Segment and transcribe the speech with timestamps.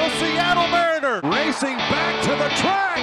[0.00, 2.99] The Seattle Mariner racing back to the track.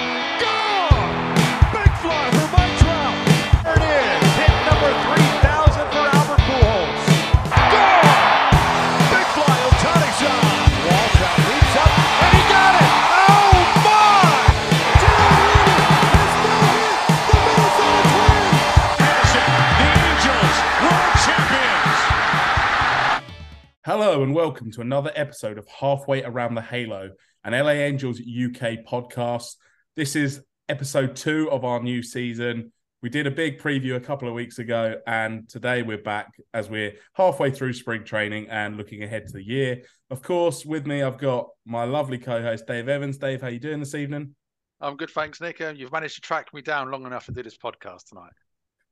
[24.00, 27.10] Hello and welcome to another episode of Halfway Around the Halo,
[27.42, 29.56] an LA Angels UK podcast.
[29.96, 32.70] This is episode two of our new season.
[33.02, 36.70] We did a big preview a couple of weeks ago, and today we're back as
[36.70, 39.82] we're halfway through spring training and looking ahead to the year.
[40.10, 43.18] Of course, with me I've got my lovely co-host Dave Evans.
[43.18, 44.36] Dave, how you doing this evening?
[44.80, 45.60] I'm good, thanks, Nick.
[45.60, 48.30] Um, You've managed to track me down long enough to do this podcast tonight.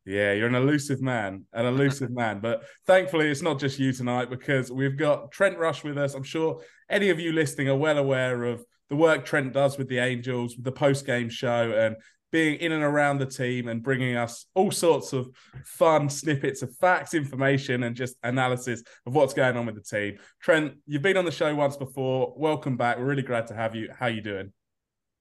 [0.06, 2.38] Yeah, you're an elusive man, an elusive man.
[2.40, 6.14] But thankfully, it's not just you tonight because we've got Trent Rush with us.
[6.14, 9.88] I'm sure any of you listening are well aware of the work Trent does with
[9.88, 11.96] the Angels, with the post game show, and
[12.30, 15.28] being in and around the team and bringing us all sorts of
[15.64, 20.18] fun snippets of facts, information, and just analysis of what's going on with the team.
[20.40, 22.34] Trent, you've been on the show once before.
[22.36, 22.98] Welcome back.
[22.98, 23.88] We're really glad to have you.
[23.96, 24.52] How are you doing?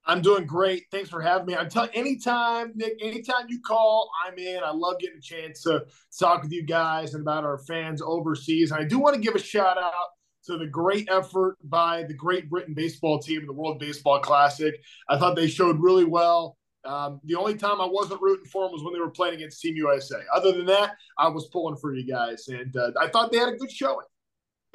[0.07, 0.83] I'm doing great.
[0.91, 1.55] Thanks for having me.
[1.55, 4.59] I'm anytime, Nick, anytime you call, I'm in.
[4.63, 5.85] I love getting a chance to
[6.19, 8.71] talk with you guys and about our fans overseas.
[8.71, 10.09] And I do want to give a shout out
[10.45, 14.75] to the great effort by the Great Britain baseball team in the World Baseball Classic.
[15.09, 16.57] I thought they showed really well.
[16.83, 19.59] Um, the only time I wasn't rooting for them was when they were playing against
[19.59, 20.17] Team USA.
[20.35, 23.49] Other than that, I was pulling for you guys, and uh, I thought they had
[23.49, 24.05] a good showing.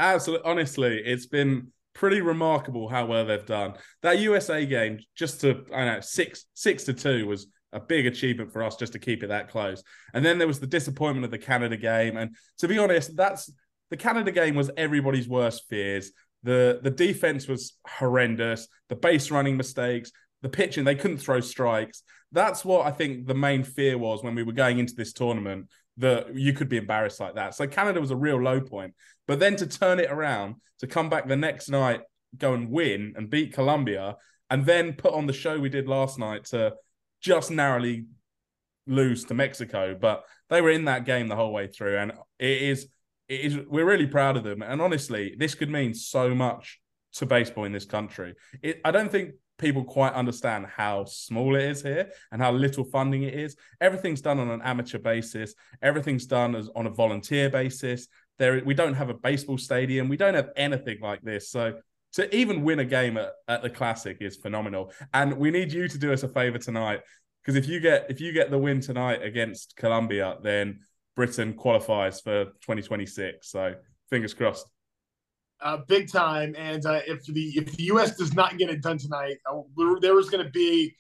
[0.00, 0.50] Absolutely.
[0.50, 1.68] Honestly, it's been
[2.00, 3.74] pretty remarkable how well they've done.
[4.00, 8.50] That USA game, just to I know six six to two was a big achievement
[8.50, 9.82] for us just to keep it that close.
[10.14, 12.16] And then there was the disappointment of the Canada game.
[12.16, 13.52] And to be honest, that's
[13.90, 16.10] the Canada game was everybody's worst fears.
[16.42, 22.02] The the defense was horrendous, the base running mistakes, the pitching, they couldn't throw strikes.
[22.32, 25.66] That's what I think the main fear was when we were going into this tournament
[26.00, 27.54] that you could be embarrassed like that.
[27.54, 28.94] So Canada was a real low point.
[29.26, 32.00] But then to turn it around, to come back the next night,
[32.36, 34.16] go and win and beat Colombia,
[34.48, 36.74] and then put on the show we did last night to
[37.20, 38.06] just narrowly
[38.86, 39.96] lose to Mexico.
[39.98, 41.98] But they were in that game the whole way through.
[41.98, 42.88] And it is
[43.28, 44.62] it is we're really proud of them.
[44.62, 46.80] And honestly, this could mean so much
[47.14, 48.34] to baseball in this country.
[48.62, 52.84] It, I don't think people quite understand how small it is here and how little
[52.84, 53.56] funding it is.
[53.80, 55.54] Everything's done on an amateur basis.
[55.82, 58.08] Everything's done as on a volunteer basis.
[58.38, 60.08] There, we don't have a baseball stadium.
[60.08, 61.50] We don't have anything like this.
[61.50, 61.74] So
[62.14, 64.92] to even win a game at, at the Classic is phenomenal.
[65.12, 67.00] And we need you to do us a favor tonight
[67.42, 70.80] because if you get if you get the win tonight against Colombia, then
[71.16, 73.50] Britain qualifies for 2026.
[73.50, 73.74] So
[74.08, 74.66] fingers crossed.
[75.62, 76.54] Uh, big time.
[76.56, 78.16] And uh, if the if the U.S.
[78.16, 79.60] does not get it done tonight, uh,
[80.00, 80.96] there, is going to be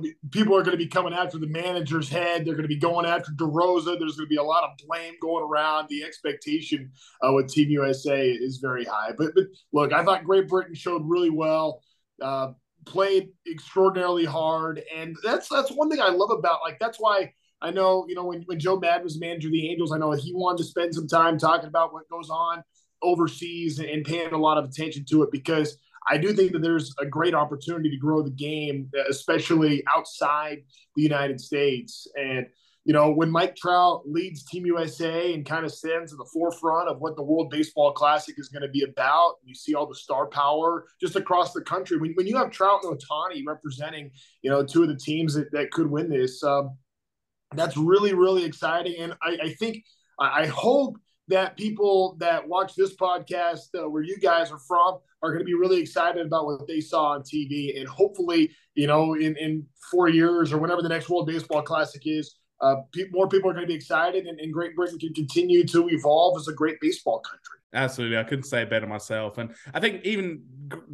[0.00, 2.44] be people are going to be coming after the manager's head.
[2.44, 3.98] They're going to be going after DeRosa.
[3.98, 5.88] There's going to be a lot of blame going around.
[5.88, 6.92] The expectation
[7.22, 9.12] uh, with Team USA is very high.
[9.16, 11.80] But but look, I thought Great Britain showed really well.
[12.20, 12.52] Uh,
[12.84, 17.32] played extraordinarily hard, and that's that's one thing I love about like that's why.
[17.64, 20.10] I know, you know, when, when Joe Maddon was manager of the Angels, I know
[20.10, 22.64] he wanted to spend some time talking about what goes on
[23.02, 25.76] overseas and paying a lot of attention to it because
[26.08, 30.58] I do think that there's a great opportunity to grow the game, especially outside
[30.96, 32.06] the United States.
[32.16, 32.46] And,
[32.84, 36.88] you know, when Mike Trout leads Team USA and kind of stands at the forefront
[36.88, 39.94] of what the World Baseball Classic is going to be about, you see all the
[39.94, 41.98] star power just across the country.
[41.98, 44.10] When, when you have Trout and Ohtani representing,
[44.42, 46.76] you know, two of the teams that, that could win this, um,
[47.54, 48.96] that's really, really exciting.
[48.98, 49.84] And I, I think,
[50.18, 50.96] I hope
[51.28, 55.44] that people that watch this podcast, uh, where you guys are from, are going to
[55.44, 57.78] be really excited about what they saw on TV.
[57.78, 62.02] And hopefully, you know, in, in four years or whenever the next World Baseball Classic
[62.04, 65.12] is, uh, pe- more people are going to be excited and, and Great Britain can
[65.14, 67.58] continue to evolve as a great baseball country.
[67.74, 68.18] Absolutely.
[68.18, 69.38] I couldn't say better myself.
[69.38, 70.42] And I think even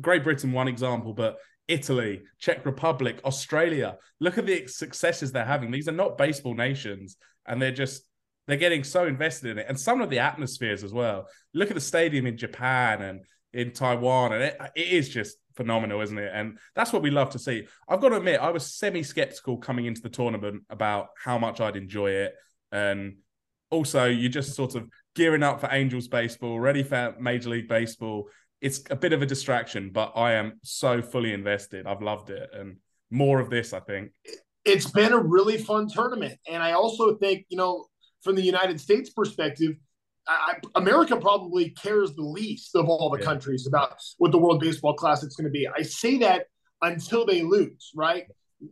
[0.01, 5.71] Great Britain, one example, but Italy, Czech Republic, Australia, look at the successes they're having.
[5.71, 7.17] These are not baseball nations,
[7.47, 8.08] and they're just
[8.49, 9.67] they're getting so invested in it.
[9.69, 11.29] And some of the atmospheres as well.
[11.55, 13.21] Look at the stadium in Japan and
[13.53, 16.31] in Taiwan, and it, it is just phenomenal, isn't it?
[16.35, 17.67] And that's what we love to see.
[17.89, 21.77] I've got to admit, I was semi-skeptical coming into the tournament about how much I'd
[21.77, 22.35] enjoy it.
[22.73, 23.17] And
[23.71, 28.29] also, you're just sort of gearing up for Angels baseball, ready for Major League Baseball.
[28.61, 31.87] It's a bit of a distraction, but I am so fully invested.
[31.87, 32.79] I've loved it, and
[33.11, 34.11] more of this, I think.
[34.65, 37.87] It's been a really fun tournament, and I also think you know
[38.29, 39.73] from the United States perspective,
[40.27, 43.25] I, America probably cares the least of all the Yeah.
[43.25, 45.67] countries about what the World Baseball Classic is going to be.
[45.67, 46.45] I say that
[46.83, 48.27] until they lose, right?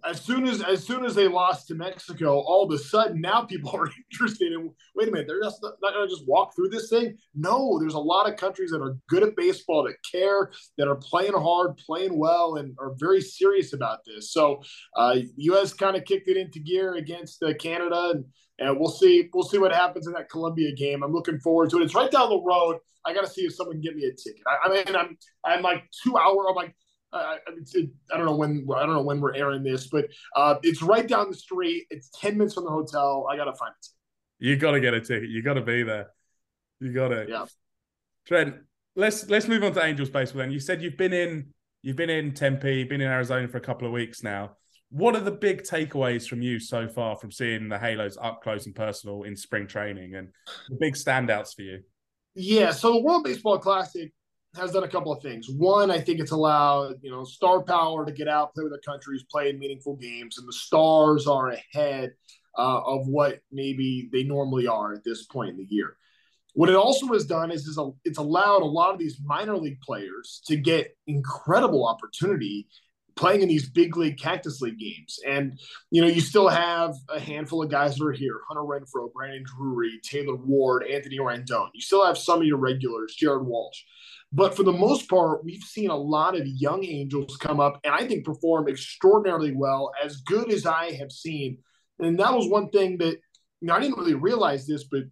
[0.05, 3.43] As soon as as soon as they lost to Mexico, all of a sudden now
[3.45, 4.71] people are interested in.
[4.95, 7.17] Wait a minute, they're just not, not going to just walk through this thing.
[7.35, 10.97] No, there's a lot of countries that are good at baseball, that care, that are
[10.97, 14.33] playing hard, playing well, and are very serious about this.
[14.33, 14.61] So,
[14.97, 15.73] uh, U.S.
[15.73, 18.25] kind of kicked it into gear against uh, Canada, and
[18.59, 21.03] and we'll see we'll see what happens in that Colombia game.
[21.03, 21.85] I'm looking forward to it.
[21.85, 22.79] It's right down the road.
[23.05, 24.43] I got to see if someone can get me a ticket.
[24.47, 26.49] I, I mean, I'm I'm like two hour.
[26.49, 26.75] I'm like.
[27.13, 27.37] Uh,
[27.75, 30.83] it, I don't know when I don't know when we're airing this, but uh, it's
[30.83, 31.87] right down the street.
[31.89, 33.27] It's ten minutes from the hotel.
[33.31, 33.89] I gotta find it.
[34.39, 35.31] You got to get a ticket.
[35.31, 36.09] You got to be there.
[36.81, 37.27] You got to.
[37.29, 37.47] Yeah.
[38.27, 38.57] Trent,
[38.97, 40.41] let's let's move on to Angels baseball.
[40.41, 43.63] Then you said you've been in you've been in Tempe, been in Arizona for a
[43.63, 44.57] couple of weeks now.
[44.91, 48.67] What are the big takeaways from you so far from seeing the Halos up close
[48.67, 50.29] and personal in spring training, and
[50.69, 51.83] the big standouts for you?
[52.35, 54.13] Yeah, so the World Baseball Classic
[54.55, 55.49] has done a couple of things.
[55.51, 58.81] One, I think it's allowed you know star power to get out, play with their
[58.81, 62.13] countries, play in meaningful games, and the stars are ahead
[62.57, 65.97] uh, of what maybe they normally are at this point in the year.
[66.55, 69.59] What it also has done is, is a, it's allowed a lot of these minor
[69.59, 72.67] league players to get incredible opportunity
[73.17, 75.19] playing in these big league Cactus League games.
[75.27, 75.59] And,
[75.91, 79.43] you know, you still have a handful of guys that are here Hunter Renfroe, Brandon
[79.45, 81.69] Drury, Taylor Ward, Anthony Rendon.
[81.75, 83.79] You still have some of your regulars, Jared Walsh.
[84.33, 87.95] But for the most part, we've seen a lot of young Angels come up and
[87.95, 91.59] I think perform extraordinarily well, as good as I have seen.
[91.99, 93.19] And that was one thing that,
[93.61, 95.05] you know, I didn't really realize this, but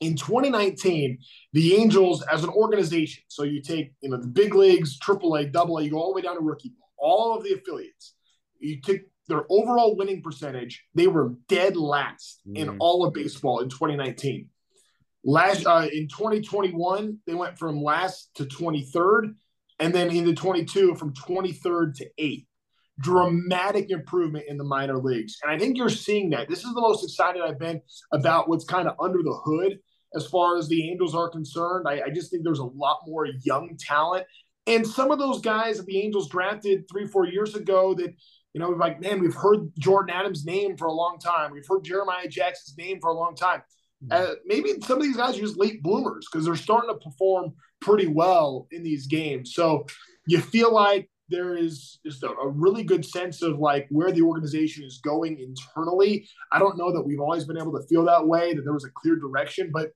[0.00, 1.18] in 2019,
[1.52, 5.78] the Angels as an organization, so you take, you know, the big leagues, AAA, AA,
[5.78, 6.72] you go all the way down to rookie
[7.02, 8.14] all of the affiliates,
[8.58, 12.76] you take their overall winning percentage, they were dead last in Mhm.
[12.80, 14.48] all of baseball in 2019.
[15.24, 19.34] Last uh, in 2021, they went from last to 23rd,
[19.78, 22.46] and then into 22 from 23rd to 8th.
[23.00, 26.48] Dramatic improvement in the minor leagues, and I think you're seeing that.
[26.48, 27.80] This is the most excited I've been
[28.12, 29.78] about what's kind of under the hood
[30.14, 31.86] as far as the Angels are concerned.
[31.88, 34.26] I, I just think there's a lot more young talent,
[34.66, 38.14] and some of those guys that the Angels drafted three, four years ago that
[38.54, 41.52] you know, we've like man, we've heard Jordan Adams' name for a long time.
[41.52, 43.62] We've heard Jeremiah Jackson's name for a long time.
[44.10, 47.52] Uh, maybe some of these guys are just late bloomers because they're starting to perform
[47.80, 49.54] pretty well in these games.
[49.54, 49.86] So
[50.26, 54.22] you feel like there is just a, a really good sense of like where the
[54.22, 56.28] organization is going internally.
[56.50, 58.84] I don't know that we've always been able to feel that way, that there was
[58.84, 59.90] a clear direction, but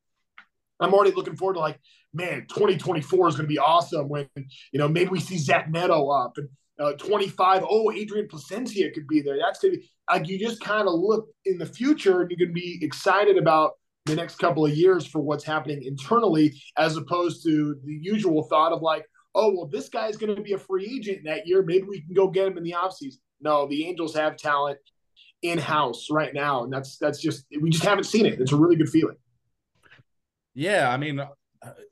[0.81, 1.81] I'm already looking forward to like,
[2.13, 6.09] man, 2024 is going to be awesome when, you know, maybe we see Zach Neto
[6.11, 7.65] up and uh, 25.
[7.69, 9.39] Oh, Adrian Placencia could be there.
[9.39, 12.37] That's going to be like, you just kind of look in the future and you
[12.37, 13.73] can be excited about
[14.05, 18.73] the next couple of years for what's happening internally, as opposed to the usual thought
[18.73, 21.63] of like, oh, well, this guy's going to be a free agent that year.
[21.63, 23.19] Maybe we can go get him in the offseason.
[23.41, 24.79] No, the Angels have talent
[25.43, 26.65] in house right now.
[26.65, 28.41] And that's, that's just, we just haven't seen it.
[28.41, 29.17] It's a really good feeling.
[30.57, 31.27] Yeah, I mean, uh,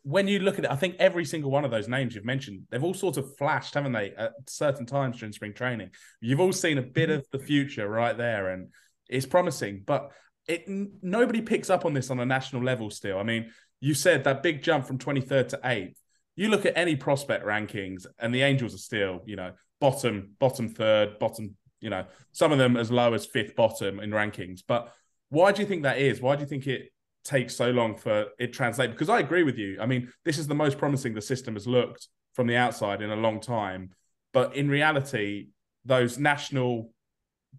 [0.03, 2.63] when you look at it, I think every single one of those names you've mentioned,
[2.71, 5.91] they've all sort of flashed, haven't they, at certain times during spring training.
[6.23, 8.69] You've all seen a bit of the future right there, and
[9.09, 9.83] it's promising.
[9.85, 10.13] But
[10.49, 13.19] it nobody picks up on this on a national level still.
[13.19, 13.51] I mean,
[13.81, 15.97] you said that big jump from 23rd to 8th.
[16.37, 20.71] You look at any prospect rankings, and the Angels are still, you know, bottom, bottom
[20.71, 24.63] third, bottom, you know, some of them as low as fifth bottom in rankings.
[24.67, 24.91] But
[25.29, 26.23] why do you think that is?
[26.23, 26.91] Why do you think it
[27.25, 28.91] takes so long for it translate?
[28.91, 29.79] Because I agree with you.
[29.81, 33.11] I mean, this is the most promising the system has looked from the outside in
[33.11, 33.91] a long time.
[34.33, 35.49] But in reality,
[35.85, 36.91] those national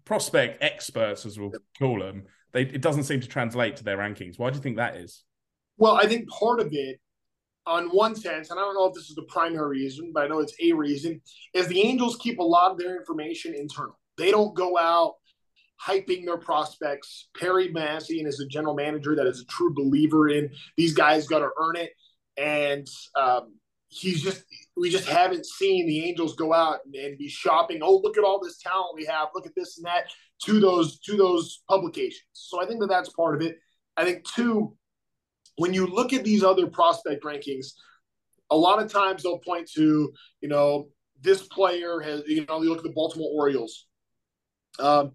[0.04, 4.38] prospect experts, as we'll call them, they, it doesn't seem to translate to their rankings.
[4.38, 5.24] Why do you think that is?
[5.78, 7.00] Well, I think part of it,
[7.66, 10.28] on one sense, and I don't know if this is the primary reason, but I
[10.28, 11.20] know it's a reason,
[11.52, 13.98] is the Angels keep a lot of their information internal.
[14.16, 15.16] They don't go out
[15.84, 17.28] hyping their prospects.
[17.38, 21.40] Perry Minasian is a general manager that is a true believer in these guys got
[21.40, 21.90] to earn it,
[22.36, 23.54] and um,
[23.88, 24.44] he's just
[24.76, 27.80] we just haven't seen the Angels go out and, and be shopping.
[27.82, 29.28] Oh, look at all this talent we have.
[29.34, 30.10] Look at this and that
[30.44, 32.24] to those to those publications.
[32.32, 33.56] So I think that that's part of it.
[33.96, 34.76] I think two,
[35.56, 37.68] when you look at these other prospect rankings,
[38.50, 40.88] a lot of times they'll point to you know
[41.20, 43.86] this player has you know you look at the Baltimore Orioles.
[44.78, 45.12] Um,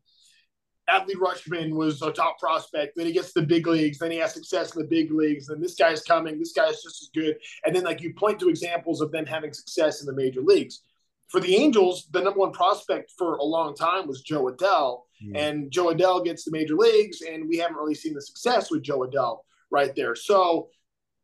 [0.89, 2.93] Adley Rutschman was a top prospect.
[2.95, 3.99] Then he gets to the big leagues.
[3.99, 5.47] Then he has success in the big leagues.
[5.47, 6.39] Then this guy's coming.
[6.39, 7.35] This guy's just as good.
[7.65, 10.81] And then like you point to examples of them having success in the major leagues.
[11.29, 15.03] For the Angels, the number one prospect for a long time was Jo Adell.
[15.23, 15.37] Mm.
[15.37, 18.83] And Jo Adell gets the major leagues, and we haven't really seen the success with
[18.83, 20.15] Jo Adell right there.
[20.15, 20.69] So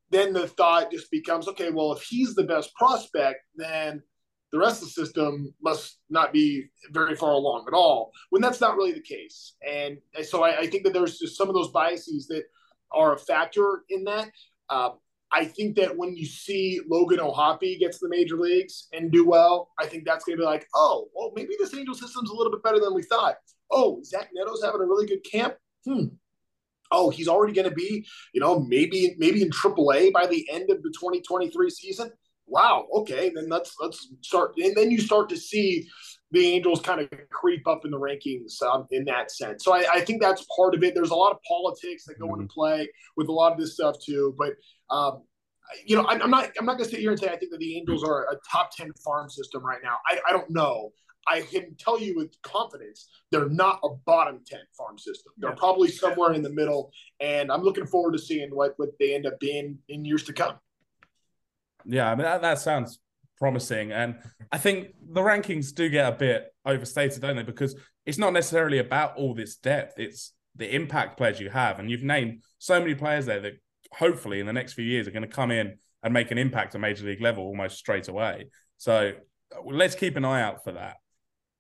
[0.10, 4.02] then the thought just becomes, okay, well, if he's the best prospect, then
[4.52, 8.12] the rest of the system must not be very far along at all.
[8.30, 11.50] When that's not really the case, and so I, I think that there's just some
[11.50, 12.44] of those biases that
[12.92, 14.30] are a factor in that.
[14.70, 14.94] Um,
[15.32, 19.72] I think that when you see Logan O'Hoppe gets the major leagues and do well,
[19.78, 22.52] I think that's going to be like, oh, well, maybe this Angel system's a little
[22.52, 23.36] bit better than we thought.
[23.70, 25.56] Oh, Zach Neto's having a really good camp.
[25.86, 26.06] Hmm.
[26.92, 30.70] Oh, he's already going to be, you know, maybe maybe in AAA by the end
[30.70, 32.12] of the 2023 season.
[32.48, 32.88] Wow.
[32.94, 35.88] Okay, then let's let's start, and then you start to see
[36.32, 39.64] the Angels kind of creep up in the rankings um, in that sense.
[39.64, 40.94] So I, I, think that's part of it.
[40.94, 42.42] There's a lot of politics that go mm-hmm.
[42.42, 44.36] into play with a lot of this stuff too.
[44.38, 44.54] But
[44.90, 45.24] um,
[45.86, 47.52] you know, I'm, I'm not I'm not going to sit here and say I think
[47.52, 49.98] that the Angels are a top ten farm system right now.
[50.10, 50.92] I, I don't know.
[51.28, 55.34] I can tell you with confidence they're not a bottom 10 farm system.
[55.38, 55.58] They're yeah.
[55.58, 56.90] probably somewhere in the middle.
[57.20, 60.34] And I'm looking forward to seeing what, what they end up being in years to
[60.34, 60.56] come.
[61.88, 63.00] Yeah, I mean, that, that sounds
[63.38, 63.92] promising.
[63.92, 64.16] And
[64.52, 67.44] I think the rankings do get a bit overstated, don't they?
[67.44, 67.76] Because
[68.06, 71.80] it's not necessarily about all this depth, it's the impact players you have.
[71.80, 73.54] And you've named so many players there that
[73.92, 76.76] hopefully in the next few years are going to come in and make an impact
[76.76, 78.48] at major league level almost straight away.
[78.78, 79.14] So
[79.66, 80.98] let's keep an eye out for that.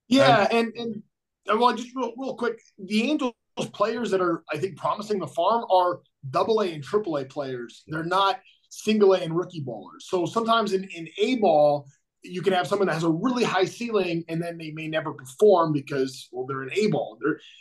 [0.08, 3.34] Yeah, um, and and well, just real, real quick, the Angels
[3.74, 7.84] players that are I think promising the farm are double A and triple A players.
[7.88, 8.40] They're not
[8.70, 10.02] single A and rookie ballers.
[10.02, 11.88] So sometimes in, in A ball,
[12.24, 15.14] you can have someone that has a really high ceiling and then they may never
[15.14, 17.18] perform because well they're an A ball.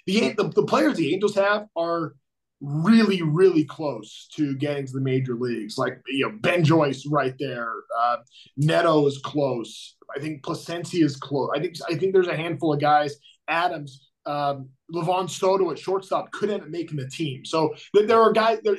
[0.07, 2.15] The, the the players the Angels have are
[2.61, 5.79] really really close to getting to the major leagues.
[5.79, 8.17] Like you know Ben Joyce right there, uh,
[8.57, 9.97] Neto is close.
[10.15, 11.51] I think Placencia is close.
[11.55, 13.17] I think I think there's a handful of guys.
[13.49, 17.45] Adams, um, Livan Soto at shortstop could end up making the team.
[17.45, 18.59] So there are guys.
[18.63, 18.77] There,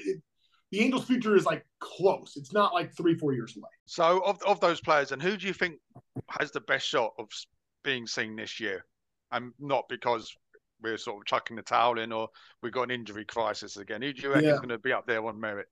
[0.71, 2.33] the Angels' future is like close.
[2.35, 3.69] It's not like three, four years away.
[3.85, 5.75] So, of, of those players, and who do you think
[6.29, 7.27] has the best shot of
[7.83, 8.85] being seen this year?
[9.31, 10.33] And not because
[10.81, 12.29] we're sort of chucking the towel in or
[12.61, 14.01] we've got an injury crisis again.
[14.01, 14.53] Who do you reckon yeah.
[14.53, 15.67] is going to be up there on merit?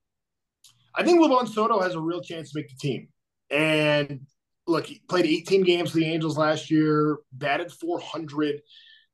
[0.96, 3.10] I think Livan Soto has a real chance to make the team.
[3.50, 4.22] And
[4.68, 8.62] look, he played 18 games for the Angels last year, batted 400.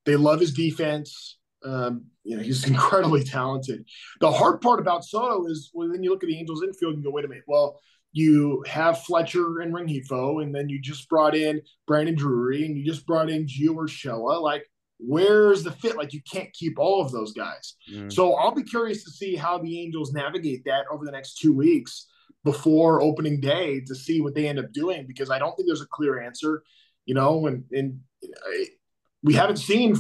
[0.06, 1.38] They love his defense.
[1.64, 3.86] Um, you know, he's incredibly talented.
[4.20, 7.12] The hard part about Soto is when you look at the Angels infield and go,
[7.12, 7.80] wait a minute, well,
[8.14, 12.86] you have Fletcher and Rengifo, and then you just brought in Brandon Drury, and you
[12.86, 14.42] just brought in Gio Urshela.
[14.42, 14.66] Like,
[14.98, 15.96] where's the fit?
[15.96, 17.76] Like, you can't keep all of those guys.
[17.92, 18.12] Mm.
[18.12, 21.54] So I'll be curious to see how the Angels navigate that over the next two
[21.54, 22.08] weeks
[22.44, 25.82] before opening day to see what they end up doing because I don't think there's
[25.82, 26.64] a clear answer.
[27.06, 28.00] You know, and and
[29.24, 29.96] we haven't seen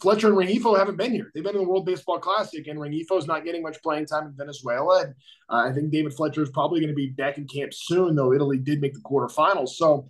[0.00, 1.30] Fletcher and Rengifo haven't been here.
[1.34, 4.34] They've been in the World Baseball Classic, and Rengifo's not getting much playing time in
[4.36, 5.02] Venezuela.
[5.02, 5.14] And
[5.48, 8.32] uh, I think David Fletcher is probably going to be back in camp soon, though
[8.32, 9.70] Italy did make the quarterfinals.
[9.70, 10.08] So,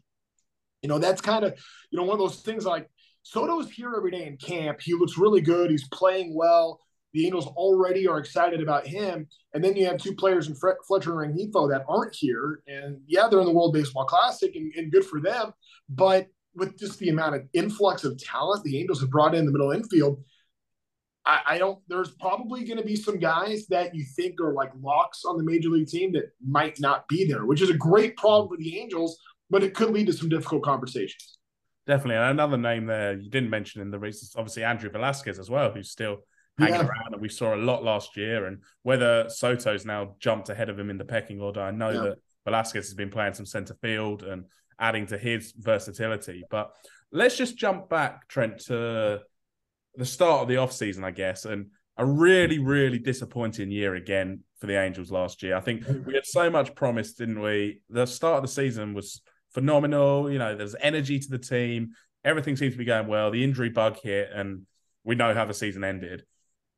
[0.82, 1.58] you know, that's kind of,
[1.90, 2.90] you know, one of those things like
[3.22, 4.80] Soto's here every day in camp.
[4.82, 5.70] He looks really good.
[5.70, 6.80] He's playing well.
[7.12, 9.26] The Angels already are excited about him.
[9.54, 12.62] And then you have two players in Fletcher and Rengifo that aren't here.
[12.68, 15.52] And yeah, they're in the World Baseball Classic and, and good for them.
[15.88, 19.52] But with just the amount of influx of talent the Angels have brought in the
[19.52, 20.22] middle infield,
[21.24, 21.78] I, I don't.
[21.88, 25.44] There's probably going to be some guys that you think are like locks on the
[25.44, 28.78] major league team that might not be there, which is a great problem for the
[28.78, 29.18] Angels,
[29.50, 31.38] but it could lead to some difficult conversations.
[31.86, 35.50] Definitely, and another name there you didn't mention in the race obviously Andrew Velazquez as
[35.50, 36.18] well, who's still
[36.58, 36.86] hanging yeah.
[36.86, 38.46] around, and we saw a lot last year.
[38.46, 42.00] And whether Soto's now jumped ahead of him in the pecking order, I know yeah.
[42.00, 44.44] that Velazquez has been playing some centre field and
[44.80, 46.42] adding to his versatility.
[46.50, 46.72] But
[47.12, 49.20] let's just jump back, Trent, to
[49.94, 54.66] the start of the offseason, I guess, and a really, really disappointing year again for
[54.66, 55.56] the Angels last year.
[55.56, 57.82] I think we had so much promise, didn't we?
[57.90, 59.20] The start of the season was
[59.52, 60.30] phenomenal.
[60.30, 61.90] You know, there's energy to the team.
[62.24, 63.30] Everything seems to be going well.
[63.30, 64.66] The injury bug hit, and
[65.04, 66.24] we know how the season ended.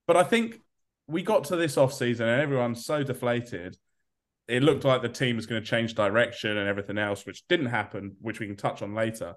[0.06, 0.59] But I think
[1.06, 3.76] we got to this offseason and everyone's so deflated
[4.49, 7.67] it looked like the team was going to change direction and everything else, which didn't
[7.67, 9.35] happen, which we can touch on later.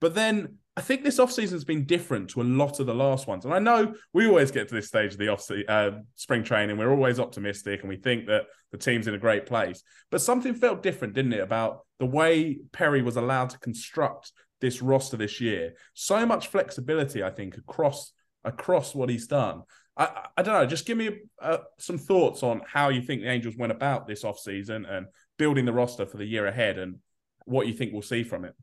[0.00, 3.26] But then I think this offseason has been different to a lot of the last
[3.28, 3.44] ones.
[3.44, 6.76] And I know we always get to this stage of the off uh, spring training.
[6.76, 9.82] We're always optimistic and we think that the team's in a great place.
[10.10, 14.82] But something felt different, didn't it, about the way Perry was allowed to construct this
[14.82, 15.74] roster this year?
[15.94, 18.12] So much flexibility, I think, across
[18.44, 19.62] across what he's done.
[19.96, 20.66] I, I don't know.
[20.66, 24.24] Just give me uh, some thoughts on how you think the Angels went about this
[24.24, 25.06] offseason and
[25.38, 26.96] building the roster for the year ahead and
[27.44, 28.54] what you think we'll see from it.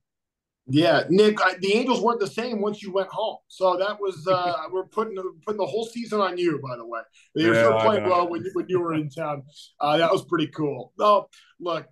[0.67, 3.37] Yeah, Nick, I, the Angels weren't the same once you went home.
[3.47, 7.01] So that was uh we're putting putting the whole season on you, by the way.
[7.35, 9.43] They were Yeah, still playing well when you, when you were in town.
[9.79, 10.93] Uh, that was pretty cool.
[10.99, 11.27] No,
[11.59, 11.87] look,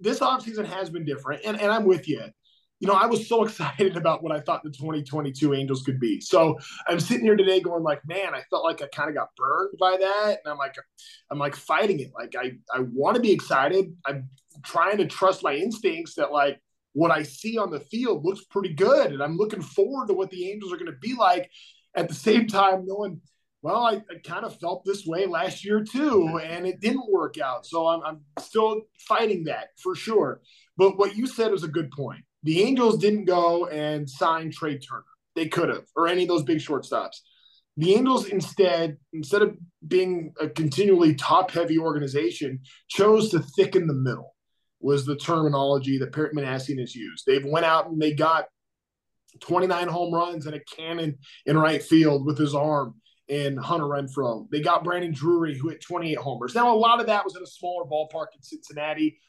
[0.00, 2.22] this offseason has been different, and, and I'm with you.
[2.82, 6.20] You know, I was so excited about what I thought the 2022 Angels could be.
[6.20, 6.58] So
[6.88, 9.78] I'm sitting here today going like, man, I felt like I kind of got burned
[9.78, 10.40] by that.
[10.44, 10.74] And I'm like,
[11.30, 12.10] I'm like fighting it.
[12.12, 13.94] Like I, I want to be excited.
[14.04, 14.28] I'm
[14.64, 16.60] trying to trust my instincts that like
[16.92, 19.12] what I see on the field looks pretty good.
[19.12, 21.52] And I'm looking forward to what the Angels are going to be like
[21.94, 23.20] at the same time, knowing,
[23.62, 27.38] well, I, I kind of felt this way last year too, and it didn't work
[27.38, 27.64] out.
[27.64, 30.40] So I'm, I'm still fighting that for sure.
[30.76, 32.24] But what you said is a good point.
[32.42, 35.04] The Angels didn't go and sign Trea Turner.
[35.34, 37.20] They could have, or any of those big shortstops.
[37.76, 39.56] The Angels instead, instead of
[39.86, 44.34] being a continually top-heavy organization, chose to thicken the middle.
[44.84, 47.22] Was the terminology that Perry Minasian has used.
[47.24, 48.46] They've went out and they got
[49.38, 52.96] 29 home runs and a cannon in right field with his arm
[53.28, 54.48] in Hunter Renfroe.
[54.50, 56.56] They got Brandon Drury, who hit 28 homers.
[56.56, 59.20] Now, a lot of that was in a smaller ballpark in Cincinnati.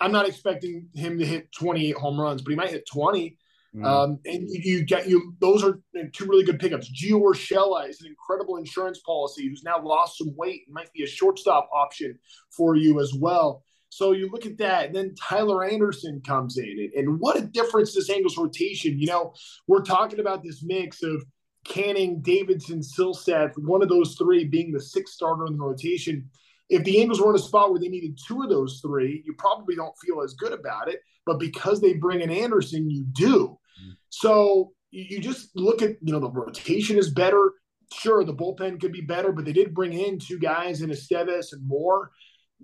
[0.00, 3.36] I'm not expecting him to hit 28 home runs, but he might hit 20.
[3.74, 3.86] Mm.
[3.86, 5.80] Um, and you, get you; those are
[6.12, 6.90] two really good pickups.
[6.92, 11.04] Gio Urshela is an incredible insurance policy who's now lost some weight and might be
[11.04, 12.18] a shortstop option
[12.50, 13.64] for you as well.
[13.88, 17.42] So you look at that, and then Tyler Anderson comes in, and, and what a
[17.42, 18.98] difference this Angels rotation.
[18.98, 19.34] You know,
[19.66, 21.24] we're talking about this mix of
[21.64, 26.28] Canning, Davidson, Silseth, one of those three being the sixth starter in the rotation.
[26.72, 29.34] If the Angels were in a spot where they needed two of those three, you
[29.36, 31.00] probably don't feel as good about it.
[31.26, 33.58] But because they bring in Anderson, you do.
[33.80, 33.92] Mm-hmm.
[34.08, 37.52] So you just look at, you know, the rotation is better.
[37.92, 41.52] Sure, the bullpen could be better, but they did bring in two guys in Estévez
[41.52, 42.10] and Moore.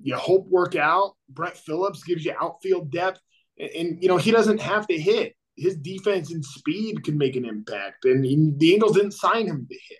[0.00, 1.16] You hope work out.
[1.28, 3.20] Brett Phillips gives you outfield depth.
[3.58, 5.34] And, and, you know, he doesn't have to hit.
[5.56, 8.04] His defense and speed can make an impact.
[8.04, 9.98] And he, the Angels didn't sign him to hit.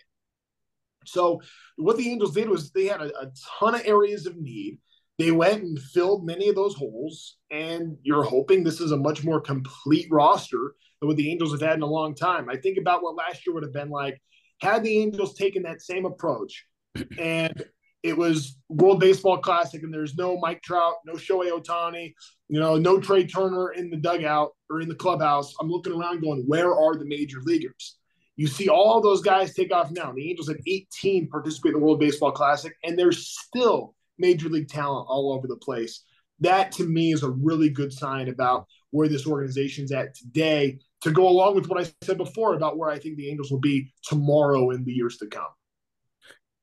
[1.11, 1.41] So
[1.77, 4.79] what the Angels did was they had a, a ton of areas of need.
[5.17, 9.23] They went and filled many of those holes, and you're hoping this is a much
[9.23, 12.49] more complete roster than what the Angels have had in a long time.
[12.49, 14.21] I think about what last year would have been like
[14.61, 16.65] had the Angels taken that same approach
[17.19, 17.63] and
[18.03, 22.13] it was World Baseball Classic and there's no Mike Trout, no Shohei Ohtani,
[22.47, 25.53] you know, no Trea Turner in the dugout or in the clubhouse.
[25.59, 27.98] I'm looking around going, where are the major leaguers?
[28.39, 30.13] You see all those guys take off now.
[30.13, 34.69] The Angels had 18 participate in the World Baseball Classic, and there's still major league
[34.69, 36.05] talent all over the place.
[36.39, 41.11] That to me is a really good sign about where this organization's at today to
[41.11, 43.91] go along with what I said before about where I think the Angels will be
[44.05, 45.43] tomorrow in the years to come.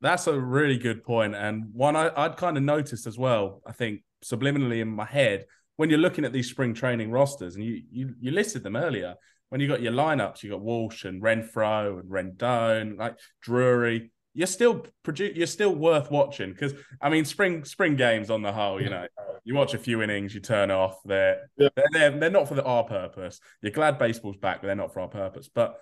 [0.00, 3.60] That's a really good point, and one I, I'd kind of noticed as well.
[3.66, 5.44] I think subliminally in my head
[5.76, 9.16] when you're looking at these spring training rosters, and you you you listed them earlier.
[9.48, 14.10] When you got your lineups, you got Walsh and Renfroe and Rendon, like Drury.
[14.34, 18.52] You're still produ- You're still worth watching because I mean, spring spring games on the
[18.52, 19.06] whole, you know,
[19.44, 20.98] you watch a few innings, you turn off.
[21.04, 21.68] They're Yeah.
[21.76, 23.40] they're, they're they're not for the, our purpose.
[23.62, 25.48] You're glad baseball's back, but they're not for our purpose.
[25.54, 25.78] But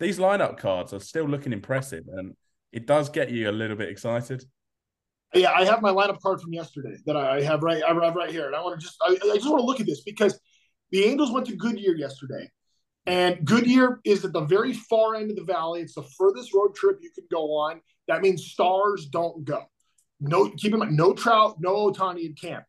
[0.00, 2.34] these lineup cards are still looking impressive, and
[2.72, 4.44] it does get you a little bit excited.
[5.32, 7.82] Yeah, I have my lineup card from yesterday that I have right.
[7.82, 9.80] I have right here, and I want to just I, I just want to look
[9.80, 10.38] at this because
[10.90, 12.50] the Angels went to Goodyear yesterday,
[13.06, 15.82] and Goodyear is at the very far end of the valley.
[15.82, 17.80] It's the furthest road trip you can go on.
[18.08, 19.62] That means stars don't go.
[20.20, 22.64] No, keep in mind, no Trout, no Ohtani in camp.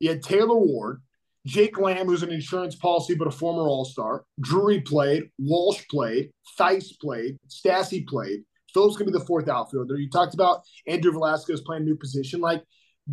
[0.00, 1.02] You had Taylor Ward,
[1.46, 4.24] Jake Lamb, who's an insurance policy but a former All Star.
[4.40, 8.40] Drury played, Walsh played, Thaiss played, Stassi played.
[8.72, 9.96] Phillips gonna be the fourth outfielder.
[9.96, 12.40] You talked about Andrew Velazquez playing new position.
[12.40, 12.62] Like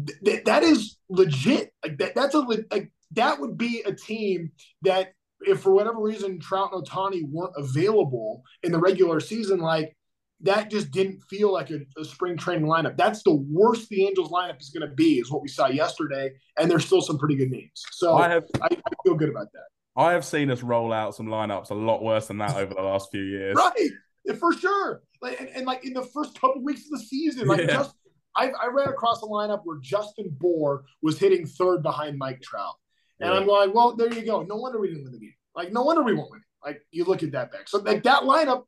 [0.06, 1.72] th- th- that is legit.
[1.84, 4.52] Like that, that's a like that would be a team
[4.84, 9.96] that if for whatever reason Trout and Ohtani weren't available in the regular season, like
[10.42, 12.96] that just didn't feel like a, a spring training lineup.
[12.98, 16.32] That's the worst the Angels lineup is going to be, is what we saw yesterday.
[16.60, 17.84] And there's still some pretty good names.
[17.92, 18.70] So I I, have I
[19.04, 19.66] feel good about that.
[19.96, 22.82] I have seen us roll out some lineups a lot worse than that over the
[22.82, 23.56] last few years.
[23.56, 24.38] Right.
[24.40, 25.02] For sure.
[25.22, 27.66] Like and, and like in the first couple weeks of the season, like Yeah.
[27.68, 27.96] just
[28.36, 32.76] I, I ran across a lineup where Justin Bour was hitting third behind Mike Trout.
[33.20, 33.40] And Yeah.
[33.40, 34.44] I'm like, well, there you go.
[34.44, 35.34] No wonder we didn't win the game.
[35.56, 36.42] Like, no wonder we won't win.
[36.66, 37.68] Like, you look at that back.
[37.68, 38.66] So, like, that lineup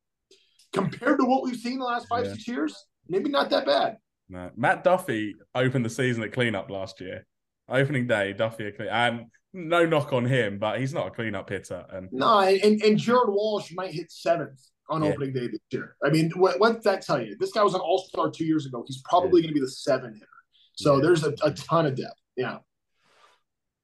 [0.74, 2.34] compared to what we've seen the last five, Yeah.
[2.34, 3.98] six years, maybe not that bad.
[4.30, 4.52] No.
[4.56, 7.26] Matt Duffy opened the season at cleanup last year.
[7.68, 11.86] Opening day, Duffy clean and no knock on him, but he's not a cleanup hitter.
[11.92, 14.60] And No, and, and Jared Walsh might hit seventh
[14.90, 15.10] on Yeah.
[15.10, 15.96] opening day this year.
[16.04, 17.36] I mean, what what's that tell you?
[17.40, 18.84] This guy was an all star two years ago.
[18.88, 20.28] He's probably going to be the seven hitter.
[20.76, 21.02] So Yeah.
[21.04, 22.20] there's a, a ton of depth.
[22.36, 22.60] Yeah.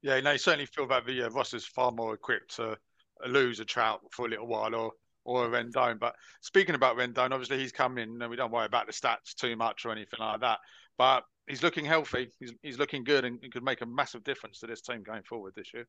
[0.05, 2.77] Yeah, no, you certainly feel that the uh, roster's far more equipped to
[3.25, 4.91] lose a Trout for a little while or
[5.23, 5.99] or a Rendon.
[5.99, 9.33] But speaking about Rendon, obviously he's coming in, and we don't worry about the stats
[9.35, 10.59] too much or anything like that.
[10.99, 12.29] But he's looking healthy.
[12.39, 15.23] He's he's looking good and, and could make a massive difference to this team going
[15.23, 15.87] forward this year.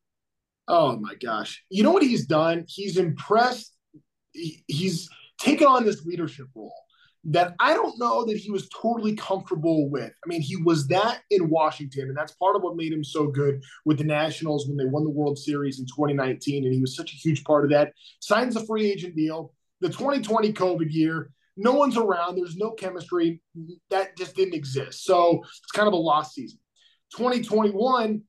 [0.67, 1.63] Oh my gosh!
[1.69, 2.65] You know what he's done?
[2.67, 3.71] He's impressed.
[4.33, 5.07] He, he's
[5.39, 6.73] taken on this leadership role
[7.29, 10.11] that I don't know that he was totally comfortable with.
[10.11, 13.27] I mean, he was that in Washington, and that's part of what made him so
[13.27, 16.63] good with the Nationals when they won the World Series in 2019.
[16.63, 17.91] And he was such a huge part of that.
[18.21, 19.53] Signs a free agent deal.
[19.81, 22.37] The 2020 COVID year, no one's around.
[22.37, 23.41] There's no chemistry.
[23.89, 25.03] That just didn't exist.
[25.03, 26.59] So it's kind of a lost season.
[27.15, 28.21] 2021,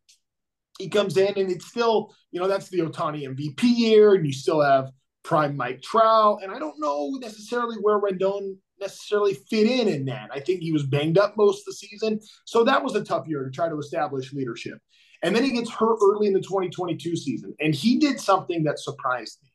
[0.81, 4.33] he comes in and it's still, you know, that's the Ohtani MVP year, and you
[4.33, 4.91] still have
[5.23, 6.41] prime Mike Trout.
[6.43, 10.31] And I don't know necessarily where Rendon necessarily fit in in that.
[10.33, 12.21] I think he was banged up most of the season.
[12.45, 14.79] So that was a tough year to try to establish leadership.
[15.23, 17.55] And then he gets hurt early in the 2022 season.
[17.61, 19.51] And he did something that surprised me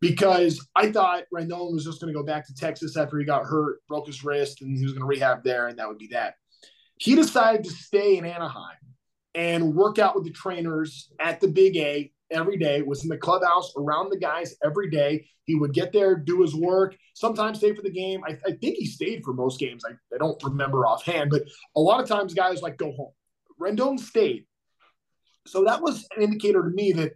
[0.00, 3.44] because I thought Rendon was just going to go back to Texas after he got
[3.44, 6.08] hurt, broke his wrist, and he was going to rehab there, and that would be
[6.08, 6.34] that.
[6.98, 8.76] He decided to stay in Anaheim
[9.34, 13.16] and work out with the trainers at the Big A every day, was in the
[13.16, 15.26] clubhouse around the guys every day.
[15.44, 18.22] He would get there, do his work, sometimes stay for the game.
[18.26, 19.82] I, I think he stayed for most games.
[19.84, 21.42] I, I don't remember offhand, but
[21.76, 23.12] a lot of times guys like go home.
[23.60, 24.46] Rendon stayed.
[25.46, 27.12] So that was an indicator to me that,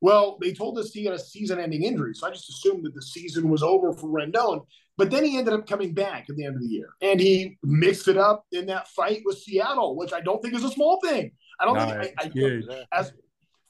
[0.00, 2.14] well, they told us he had a season ending injury.
[2.14, 4.64] So I just assumed that the season was over for Rendon.
[4.96, 7.56] But then he ended up coming back at the end of the year and he
[7.62, 11.00] mixed it up in that fight with Seattle, which I don't think is a small
[11.00, 11.30] thing.
[11.60, 13.12] I don't no, think I, I, as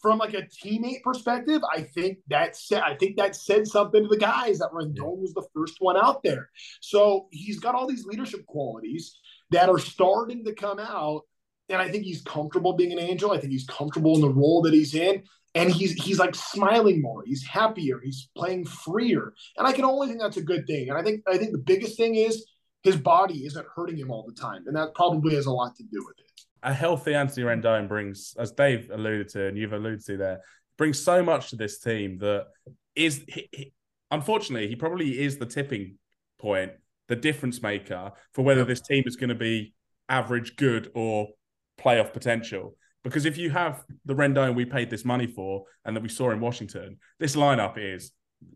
[0.00, 4.08] from like a teammate perspective, I think that said I think that said something to
[4.08, 6.50] the guys that Rendon was the first one out there.
[6.80, 9.18] So he's got all these leadership qualities
[9.50, 11.22] that are starting to come out.
[11.68, 13.32] And I think he's comfortable being an angel.
[13.32, 15.24] I think he's comfortable in the role that he's in.
[15.54, 17.24] And he's he's like smiling more.
[17.24, 18.00] He's happier.
[18.02, 19.32] He's playing freer.
[19.56, 20.90] And I can only think that's a good thing.
[20.90, 22.46] And I think I think the biggest thing is
[22.82, 24.64] his body isn't hurting him all the time.
[24.66, 26.28] And that probably has a lot to do with it
[26.62, 30.40] a healthy Anthony Rendon brings, as Dave alluded to, and you've alluded to there,
[30.76, 32.46] brings so much to this team that
[32.94, 33.72] is, he, he,
[34.10, 35.98] unfortunately, he probably is the tipping
[36.38, 36.72] point,
[37.08, 39.74] the difference maker for whether this team is going to be
[40.08, 41.28] average, good, or
[41.80, 42.76] playoff potential.
[43.04, 46.30] Because if you have the Rendon we paid this money for and that we saw
[46.30, 48.12] in Washington, this lineup is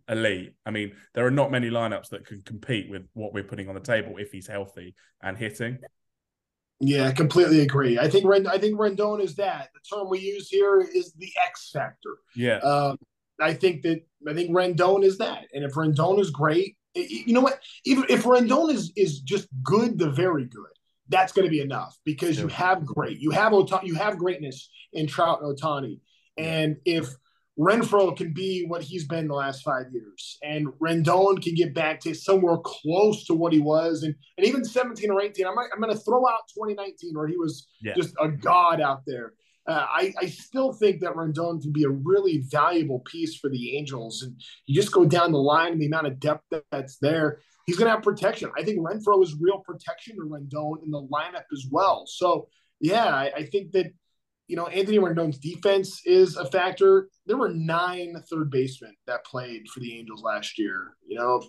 [0.09, 0.55] elite.
[0.67, 3.75] I mean, there are not many lineups that can compete with what we're putting on
[3.75, 5.79] the table if he's healthy and hitting.
[6.85, 7.97] Yeah, completely agree.
[7.97, 9.69] I think Rend- I think Rendon is that.
[9.73, 12.19] The term we use here is the X factor.
[12.35, 12.57] Yeah.
[12.57, 12.99] Um,
[13.41, 15.45] I think that I think Rendon is that.
[15.55, 17.61] And if Rendon is great, you know what?
[17.85, 20.73] Even if Rendon is is just good, the very good,
[21.09, 24.69] that's going to be enough because you have great, you have Ota- you have greatness
[24.93, 26.01] in Trout and Ohtani.
[26.37, 27.15] And if
[27.59, 32.01] Renfroe can be what he's been the last five years, and Rendon can get back
[32.01, 35.47] to somewhere close to what he was, and, and even 17 or 18.
[35.47, 37.93] I'm, I'm going to throw out 2019 where he was yeah.
[37.95, 39.35] just a god out there.
[39.69, 43.77] Uh, I, I still think that Rendon can be a really valuable piece for the
[43.77, 44.23] Angels.
[44.23, 44.35] And
[44.67, 47.87] you just go down the line, and the amount of depth that's there, he's going
[47.87, 48.51] to have protection.
[48.57, 52.05] I think Renfroe is real protection to Rendon in the lineup as well.
[52.07, 52.49] So,
[52.81, 53.93] yeah, I, I think that
[54.53, 57.09] you know, Anthony Rendon's defense is a factor.
[57.25, 60.95] There were nine third basemen that played for the Angels last year.
[61.07, 61.43] You know,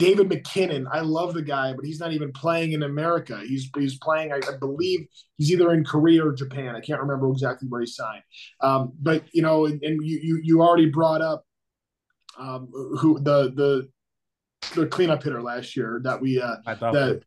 [0.00, 3.40] David MacKinnon, I love the guy, but he's not even playing in America.
[3.46, 5.06] He's he's playing, I, I believe,
[5.38, 6.74] he's either in Korea or Japan.
[6.74, 8.24] I can't remember exactly where he signed.
[8.60, 11.44] Um, but you know, and, and, you you you already brought up
[12.36, 12.66] um,
[12.98, 13.88] who the the
[14.74, 17.22] the cleanup hitter last year that we uh that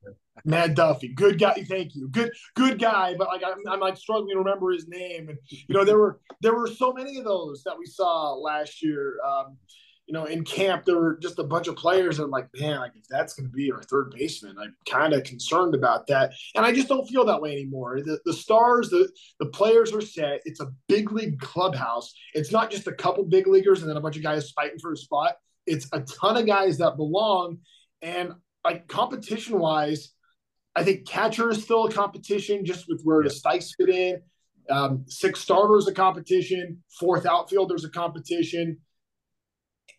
[0.45, 1.65] Matt Duffy, good guy.
[1.67, 2.07] Thank you.
[2.09, 3.15] Good, good guy.
[3.17, 5.29] But like, I'm, I'm like struggling to remember his name.
[5.29, 8.83] And you know, there were there were so many of those that we saw last
[8.83, 9.19] year.
[9.25, 9.57] Um,
[10.05, 12.19] you know, in camp, there were just a bunch of players.
[12.19, 15.13] And I'm like, man, like if that's going to be our third baseman, I'm kind
[15.13, 16.33] of concerned about that.
[16.55, 18.01] And I just don't feel that way anymore.
[18.03, 20.41] The, the stars, the the players are set.
[20.45, 22.13] It's a big league clubhouse.
[22.33, 24.91] It's not just a couple big leaguers and then a bunch of guys fighting for
[24.91, 25.35] a spot.
[25.65, 27.59] It's a ton of guys that belong.
[28.01, 28.33] And
[28.65, 30.11] like competition wise,
[30.75, 33.29] I think catcher is still a competition just with where yeah.
[33.29, 34.21] the Stikes fit in.
[34.69, 38.77] Um, six starters a competition, fourth outfielders a competition,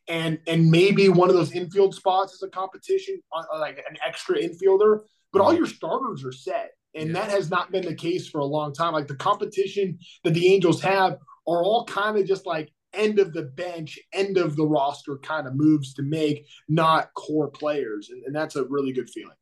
[0.08, 3.96] and and maybe one of those infield spots is a competition, uh, uh, like an
[4.06, 5.00] extra infielder.
[5.32, 7.14] But all your starters are set, and yeah.
[7.14, 8.94] that has not been the case for a long time.
[8.94, 13.32] Like the competition that the Angels have are all kind of just like end of
[13.32, 18.22] the bench, end of the roster kind of moves to make, not core players, and,
[18.24, 19.36] and that's a really good feeling.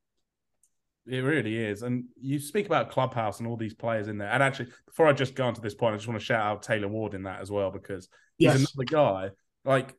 [1.06, 1.82] It really is.
[1.82, 4.28] And you speak about Clubhouse and all these players in there.
[4.28, 6.44] And actually, before I just go on to this point, I just want to shout
[6.44, 9.30] out Taylor Ward in that as well, because he's another guy.
[9.64, 9.94] Like,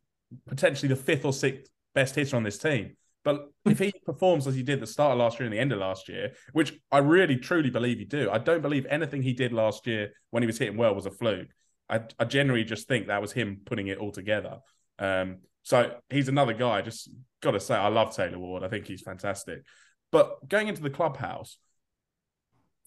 [0.47, 2.95] potentially the fifth or sixth best hitter on this team.
[3.23, 5.71] But if he performs as he did the start of last year and the end
[5.71, 9.33] of last year, which I really truly believe he do, I don't believe anything he
[9.33, 11.49] did last year when he was hitting well was a fluke.
[11.89, 14.59] I, I generally just think that was him putting it all together.
[14.99, 16.81] Um, so he's another guy.
[16.81, 17.09] Just
[17.41, 18.63] got to say, I love Taylor Ward.
[18.63, 19.63] I think he's fantastic.
[20.13, 21.58] But going into the clubhouse,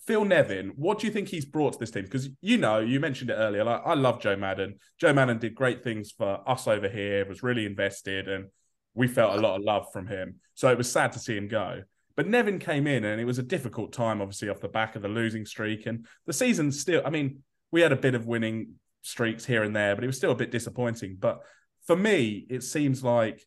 [0.07, 2.05] Phil Nevin, what do you think he's brought to this team?
[2.05, 3.65] Because you know, you mentioned it earlier.
[3.65, 4.79] Like I love Joe Maddon.
[5.01, 7.27] Joe Maddon did great things for us over here.
[7.27, 8.47] Was really invested, and
[8.95, 10.37] we felt a lot of love from him.
[10.55, 11.83] So it was sad to see him go.
[12.15, 15.03] But Nevin came in, and it was a difficult time, obviously off the back of
[15.03, 17.03] the losing streak, and the season still.
[17.05, 20.17] I mean, we had a bit of winning streaks here and there, but it was
[20.17, 21.17] still a bit disappointing.
[21.19, 21.41] But
[21.89, 23.45] for me, it seems like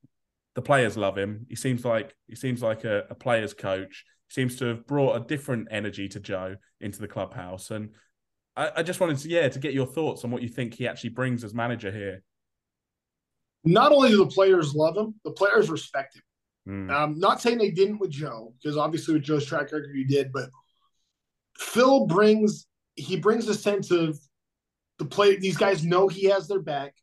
[0.55, 1.45] the players love him.
[1.49, 5.15] He seems like he seems like a, a player's coach He seems to have brought
[5.15, 7.71] a different energy to Joe into the clubhouse.
[7.71, 7.91] And
[8.55, 10.87] I, I, just wanted to, yeah, to get your thoughts on what you think he
[10.87, 12.23] actually brings as manager here.
[13.63, 16.23] Not only do the players love him, the players respect him.
[16.67, 16.91] Mm.
[16.91, 20.31] Um, not saying they didn't with Joe, because obviously with Joe's track record you did,
[20.31, 20.49] but
[21.57, 24.19] Phil brings he brings a sense of
[24.97, 25.37] the play.
[25.37, 26.93] These guys know he has their back.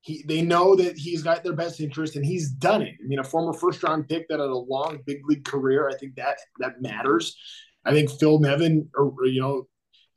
[0.00, 2.94] He, they know that he's got their best interest and he's done it.
[3.02, 5.96] I mean, a former first round pick that had a long big league career, I
[5.96, 7.36] think that that matters.
[7.84, 9.66] I think Phil Nevin, or, or, you know,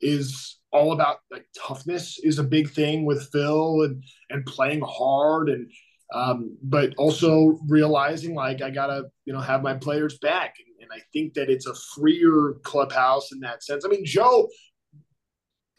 [0.00, 5.48] is all about like toughness is a big thing with Phil and and playing hard
[5.48, 5.70] and
[6.14, 10.90] um, but also realizing like I gotta you know have my players back and, and
[10.92, 13.84] I think that it's a freer clubhouse in that sense.
[13.84, 14.48] I mean, Joe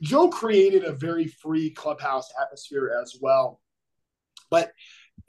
[0.02, 3.60] Joe created a very free clubhouse atmosphere as well
[4.54, 4.72] but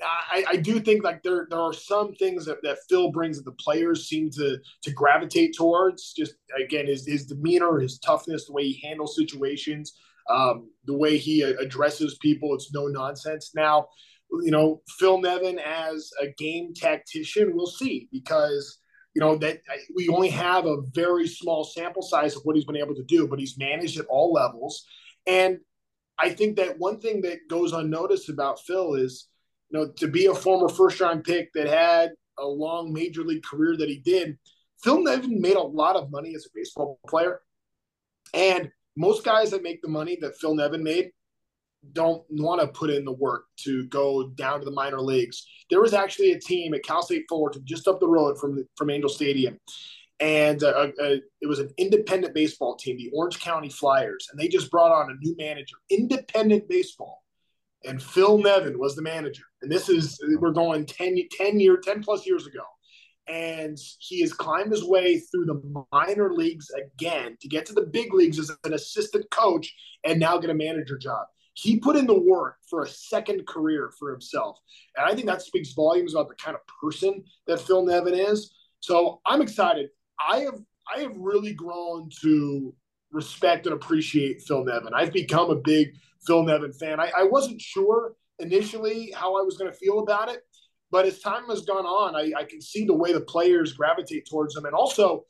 [0.02, 3.44] I, I, do think like there there are some things that, that Phil brings that
[3.44, 6.12] the players seem to to gravitate towards.
[6.12, 9.96] Just again, his his demeanor, his toughness, the way he handles situations,
[10.28, 12.54] um, the way he addresses people.
[12.54, 13.52] It's no nonsense.
[13.54, 13.86] Now,
[14.42, 18.80] you know, Phil Nevin as a game tactician, we'll see because
[19.14, 19.60] you know that
[19.96, 23.26] we only have a very small sample size of what he's been able to do,
[23.26, 24.84] but he's managed at all levels.
[25.26, 25.60] And
[26.18, 29.28] I think that one thing that goes unnoticed about Phil is,
[29.70, 33.42] you know, to be a former first round pick that had a long major league
[33.42, 34.38] career that he did,
[34.82, 37.40] Phil Nevin made a lot of money as a baseball player.
[38.32, 41.10] And most guys that make the money that Phil Nevin made
[41.92, 45.46] don't want to put in the work to go down to the minor leagues.
[45.70, 48.90] There was actually a team at Cal State Fullerton just up the road from from
[48.90, 49.58] Angel Stadium,
[50.24, 54.48] and uh, uh, it was an independent baseball team, the Orange County Flyers, and they
[54.48, 57.22] just brought on a new manager, independent baseball,
[57.84, 59.42] and Phil Nevin was the manager.
[59.60, 62.62] And this is we're going 10, 10 year, 10 plus years ago.
[63.28, 67.82] And he has climbed his way through the minor leagues again to get to the
[67.82, 71.26] big leagues as an assistant coach and now get a manager job.
[71.52, 74.58] He put in the work for a second career for himself.
[74.96, 78.54] And I think that speaks volumes about the kind of person that Phil Nevin is.
[78.80, 79.90] So I'm excited.
[80.18, 80.60] I have
[80.94, 82.74] I have really grown to
[83.10, 84.92] respect and appreciate Phil Nevin.
[84.94, 85.88] I've become a big
[86.26, 87.00] Phil Nevin fan.
[87.00, 90.40] I, I wasn't sure initially how I was going to feel about it,
[90.90, 94.28] but as time has gone on, I, I, can see the way the players gravitate
[94.28, 94.64] towards him.
[94.64, 95.24] And also,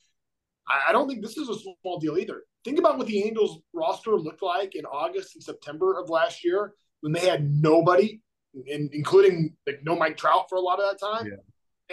[0.67, 2.43] I, I don't think this is a small deal either.
[2.65, 6.73] Think about what the Angels roster looked like in August and September of last year
[7.03, 8.21] when they had nobody,
[8.67, 11.27] in, including like no Mike Trout for a lot of that time.
[11.27, 11.37] Yeah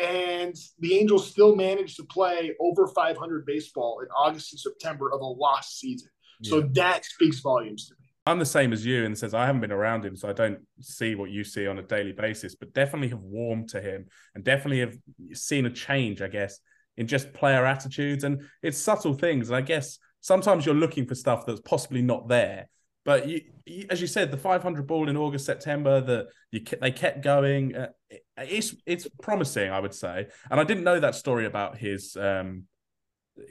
[0.01, 5.21] and the Angels still managed to play over 500 baseball in August and September of
[5.21, 6.09] a lost season.
[6.43, 8.07] So that speaks volumes to me.
[8.25, 10.59] I'm the same as you and says I haven't been around him, so I don't
[10.79, 14.43] see what you see on a daily basis, but definitely have warmed to him and
[14.43, 14.95] definitely have
[15.33, 16.59] seen a change, I guess,
[16.97, 18.23] in just player attitudes.
[18.23, 19.49] And it's subtle things.
[19.49, 22.69] And I guess sometimes you're looking for stuff that's possibly not there.
[23.03, 26.91] But you, you, as you said, the 500 ball in August, September, that you they
[26.91, 27.75] kept going.
[27.75, 27.89] Uh,
[28.37, 30.27] it's it's promising, I would say.
[30.49, 32.65] And I didn't know that story about his um,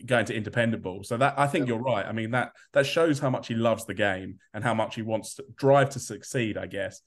[0.06, 1.02] going to independent ball.
[1.02, 1.74] So that I think yeah.
[1.74, 2.06] you're right.
[2.06, 5.02] I mean that that shows how much he loves the game and how much he
[5.02, 6.56] wants to drive to succeed.
[6.56, 7.00] I guess.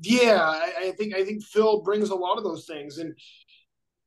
[0.00, 3.14] Yeah, I, I think I think Phil brings a lot of those things, and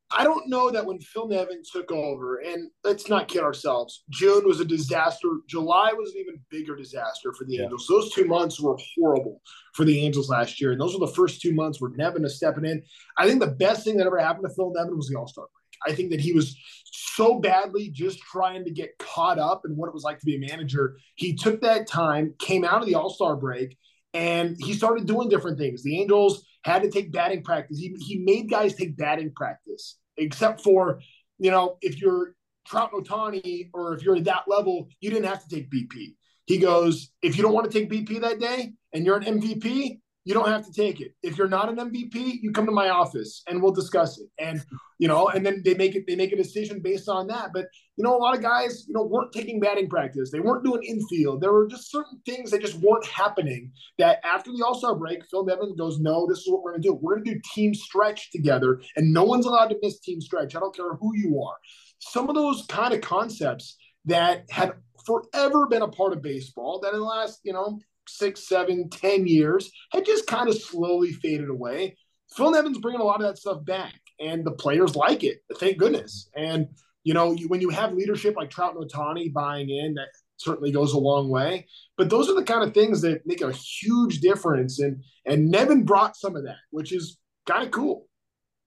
[0.10, 4.48] I don't know that when Phil Nevin took over, and let's not kid ourselves, June
[4.48, 5.28] was a disaster.
[5.48, 7.64] July was an even bigger disaster for the yeah.
[7.64, 7.88] Angels.
[7.90, 9.42] Those two months were horrible
[9.74, 10.72] for the Angels last year.
[10.72, 12.84] And those were the first two months where Nevin is stepping in.
[13.18, 15.46] I think the best thing that ever happened to Phil Nevin was the All Star
[15.46, 15.92] break.
[15.94, 19.88] I think that he was so badly just trying to get caught up in what
[19.88, 20.98] it was like to be a manager.
[21.16, 23.78] He took that time, came out of the All Star break,
[24.18, 25.84] and he started doing different things.
[25.84, 27.78] The Angels had to take batting practice.
[27.78, 31.00] He, he made guys take batting practice, except for,
[31.38, 32.34] you know, if you're
[32.66, 36.16] Trout Ohtani or if you're at that level, you didn't have to take BP.
[36.46, 40.00] He goes, if you don't want to take BP that day and you're an MVP,
[40.28, 41.14] you don't have to take it.
[41.24, 44.28] If you're not an MVP, you come to my office and we'll discuss it.
[44.38, 44.62] And
[45.00, 47.52] you know, and then they make it they make a decision based on that.
[47.54, 50.30] But you know, a lot of guys, you know, weren't taking batting practice.
[50.30, 51.40] They weren't doing infield.
[51.40, 53.72] There were just certain things that just weren't happening.
[54.00, 56.82] That after the All Star break, Phil Nevin goes, "No, this is what we're going
[56.82, 57.00] to do.
[57.02, 60.58] We're going to do team stretch together, and no one's allowed to miss team stretch.
[60.58, 61.56] I don't care who you are."
[62.00, 64.74] Some of those kind of concepts that had
[65.06, 69.28] forever been a part of baseball that in the last, you know, six, seven, ten
[69.28, 71.98] years had just kind of slowly faded away.
[72.36, 75.40] Phil Nevin's bringing a lot of that stuff back, and the players like it.
[75.56, 76.30] Thank goodness.
[76.36, 76.68] And
[77.04, 80.72] you know, you, when you have leadership like Trout and Ohtani buying in, that certainly
[80.72, 81.66] goes a long way.
[81.98, 84.80] But those are the kind of things that make a huge difference.
[84.80, 88.08] And and Nevin brought some of that, which is kind of cool.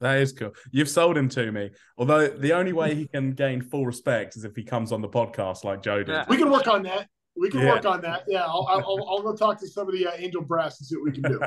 [0.01, 0.53] That is cool.
[0.73, 1.71] You've sold him to me.
[1.99, 5.09] Although the only way he can gain full respect is if he comes on the
[5.09, 6.27] podcast like Joe did.
[6.29, 7.09] We can work on that.
[7.41, 7.73] We can yeah.
[7.73, 8.25] work on that.
[8.29, 10.97] Yeah, I'll, I'll, I'll, go talk to some of the uh, Angel Brass and see
[10.97, 11.41] what we can do.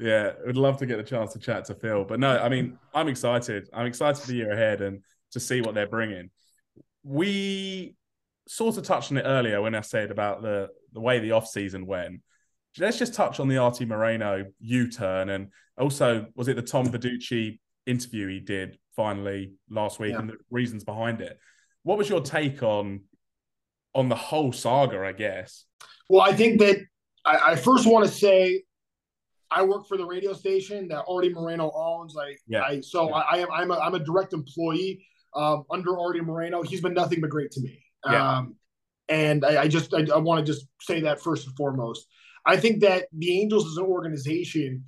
[0.04, 2.04] yeah, would love to get the chance to chat to Phil.
[2.04, 3.68] But no, I mean, I'm excited.
[3.72, 6.30] I'm excited for the year ahead and to see what they're bringing.
[7.04, 7.94] We
[8.48, 11.46] sort of touched on it earlier when I said about the the way the off
[11.46, 12.20] season went.
[12.76, 16.86] Let's just touch on the Arte Moreno U turn and also was it the Tom
[16.86, 20.18] Verducci interview he did finally last week yeah.
[20.18, 21.38] and the reasons behind it.
[21.84, 23.02] What was your take on
[23.98, 25.64] on the whole saga, I guess.
[26.08, 26.78] Well, I think that
[27.26, 28.62] I, I first want to say
[29.50, 32.16] I work for the radio station that Arte Moreno owns.
[32.16, 32.62] I, yeah.
[32.62, 33.14] I so yeah.
[33.16, 36.62] I, I, am I'm a, I'm a direct employee um, under Arte Moreno.
[36.62, 37.82] He's been nothing but great to me.
[38.08, 38.38] Yeah.
[38.38, 38.54] Um,
[39.08, 42.06] and I, I just I, I want to just say that first and foremost.
[42.46, 44.84] I think that the Angels as an organization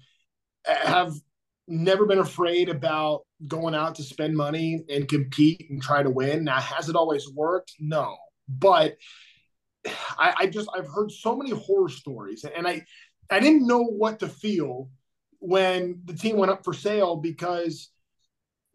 [0.65, 1.15] have
[1.67, 6.45] never been afraid about going out to spend money and compete and try to win.
[6.45, 7.73] Now, has it always worked?
[7.81, 8.17] No.
[8.59, 8.97] But
[10.19, 12.85] I, I just I've heard so many horror stories, and I
[13.31, 14.91] I didn't know what to feel
[15.39, 17.91] when the team went up for sale because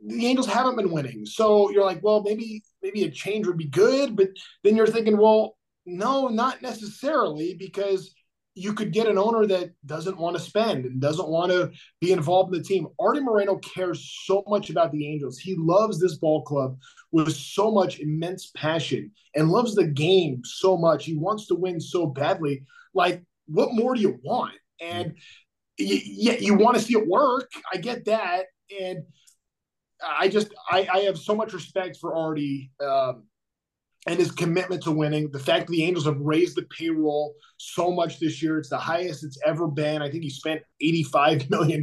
[0.04, 1.26] the Angels haven't been winning.
[1.26, 4.30] So you're like, well, maybe maybe a change would be good, but
[4.64, 8.14] then you're thinking, well, no, not necessarily because
[8.58, 12.14] you could get an owner that doesn't want to spend and doesn't want to be
[12.14, 12.88] involved in the team.
[13.00, 15.38] Arte Moreno cares so much about the Angels.
[15.38, 16.78] He loves this ball club
[17.16, 21.06] with so much immense passion and loves the game so much.
[21.06, 22.66] He wants to win so badly.
[22.94, 24.56] Like, what more do you want?
[24.82, 25.16] And
[25.78, 27.50] yeah, you want to see it work.
[27.72, 28.48] I get that.
[28.82, 29.04] And
[30.06, 33.24] I just, I, I have so much respect for Arte Um,
[34.08, 35.32] and his commitment to winning.
[35.32, 38.78] The fact that the Angels have raised the payroll so much this year, it's the
[38.78, 40.02] highest it's ever been.
[40.02, 41.82] I think he spent $85 million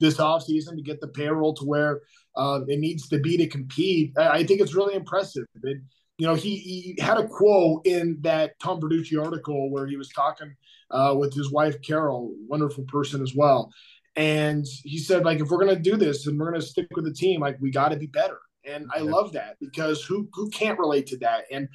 [0.00, 2.00] this offseason to get the payroll to where
[2.38, 4.16] uh, it needs to be to compete.
[4.16, 5.44] I, think it's really impressive.
[5.62, 5.78] It,
[6.16, 10.08] you know, he, he had a quote in that Tom Verducci article where he was
[10.08, 10.54] talking
[10.90, 13.70] uh, with his wife, Carole, wonderful person as well.
[14.16, 16.88] And he said, like, if we're going to do this and we're going to stick
[16.96, 20.28] with the team, like, we got to be better and I love that because who
[20.32, 21.44] who can't relate to that?
[21.50, 21.68] And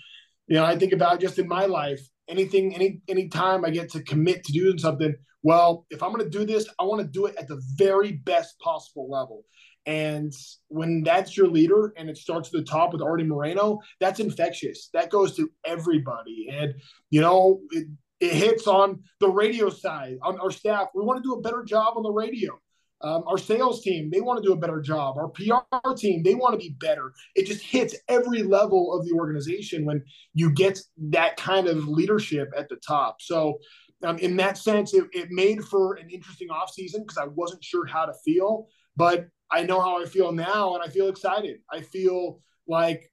[0.47, 3.91] you know, I think about just in my life, anything, any any time I get
[3.91, 5.15] to commit to doing something.
[5.41, 8.13] Well, if I'm going to do this, I want to do it at the very
[8.13, 9.43] best possible level.
[9.85, 10.33] And
[10.69, 14.89] when that's your leader and it starts at the top with Arte Moreno, that's infectious.
[14.93, 16.47] That goes to everybody.
[16.51, 16.75] And,
[17.09, 17.87] you know, it,
[18.19, 20.87] it hits on the radio side, on our staff.
[20.95, 22.57] We want to do a better job on the radio.
[23.01, 25.17] Um, our sales team, they want to do a better job.
[25.17, 27.11] Our PR team, they want to be better.
[27.35, 30.01] It just hits every level of the organization when
[30.33, 33.21] you get that kind of leadership at the top.
[33.21, 33.59] So,
[34.03, 37.85] um, in that sense, it, it made for an interesting offseason because I wasn't sure
[37.85, 41.59] how to feel, but I know how I feel now and I feel excited.
[41.71, 43.09] I feel like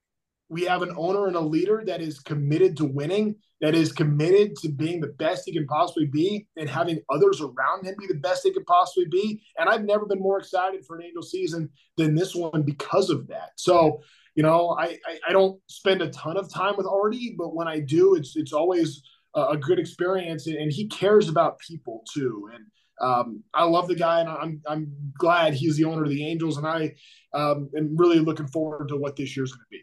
[0.49, 4.57] we have an owner and a leader that is committed to winning, that is committed
[4.57, 8.15] to being the best he can possibly be, and having others around him be the
[8.15, 9.41] best they could possibly be.
[9.59, 13.29] And I've never been more excited for an Angel season than this one because of
[13.29, 13.51] that.
[13.57, 14.01] So,
[14.35, 17.69] you know, I, I, I don't spend a ton of time with Arte, but when
[17.69, 19.03] I do, it's it's always
[19.37, 22.49] a, a good experience, and he cares about people too.
[22.55, 22.65] And
[23.01, 26.59] um, I love the guy, and I'm I'm glad he's the owner of the Angels,
[26.59, 26.95] and I
[27.33, 29.83] um, am really looking forward to what this year's going to be.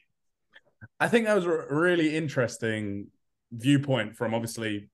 [0.99, 3.07] I think that was a really interesting
[3.51, 4.89] viewpoint from obviously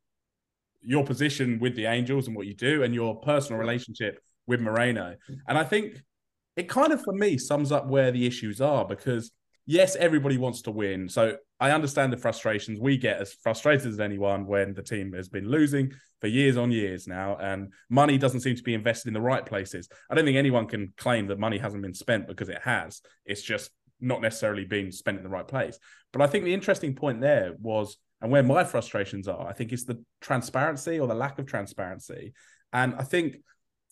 [0.81, 5.15] your position with the Angels and what you do and your personal relationship with Moreno.
[5.47, 6.03] And I think
[6.55, 9.31] it kind of, for me, sums up where the issues are because,
[9.65, 11.07] yes, everybody wants to win.
[11.09, 12.77] So I understand the frustrations.
[12.77, 16.71] We get as frustrated as anyone when the team has been losing for years on
[16.71, 19.87] years now and money doesn't seem to be invested in the right places.
[20.09, 23.01] I don't think anyone can claim that money hasn't been spent because it has.
[23.25, 25.79] It's just not necessarily being spent in the right place.
[26.11, 29.73] But I think the interesting point there was And where my frustrations are, I think
[29.73, 32.33] it's the transparency or the lack of transparency.
[32.71, 33.35] And I think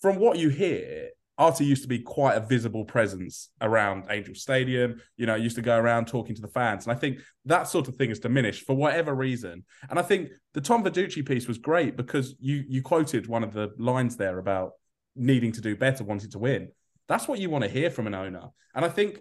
[0.01, 1.09] from what you hear,
[1.41, 5.01] Arte used to be quite a visible presence around Angel Stadium.
[5.17, 6.85] You know, used to go around talking to the fans.
[6.85, 9.65] And I think that sort of thing has diminished for whatever reason.
[9.89, 13.53] And I think the Tom Verducci piece was great because you you quoted one of
[13.53, 14.73] the lines there about
[15.15, 16.69] needing to do better, wanting to win.
[17.07, 18.49] That's what you want to hear from an owner.
[18.75, 19.19] And I think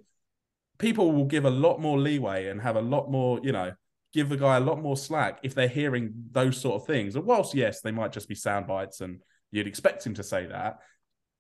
[0.79, 3.73] people will give a lot more leeway and have a lot more, you know,
[4.12, 7.16] give the guy a lot more slack if they're hearing those sort of things.
[7.16, 10.47] And whilst, yes, they might just be sound bites and you'd expect him to say
[10.47, 10.81] that,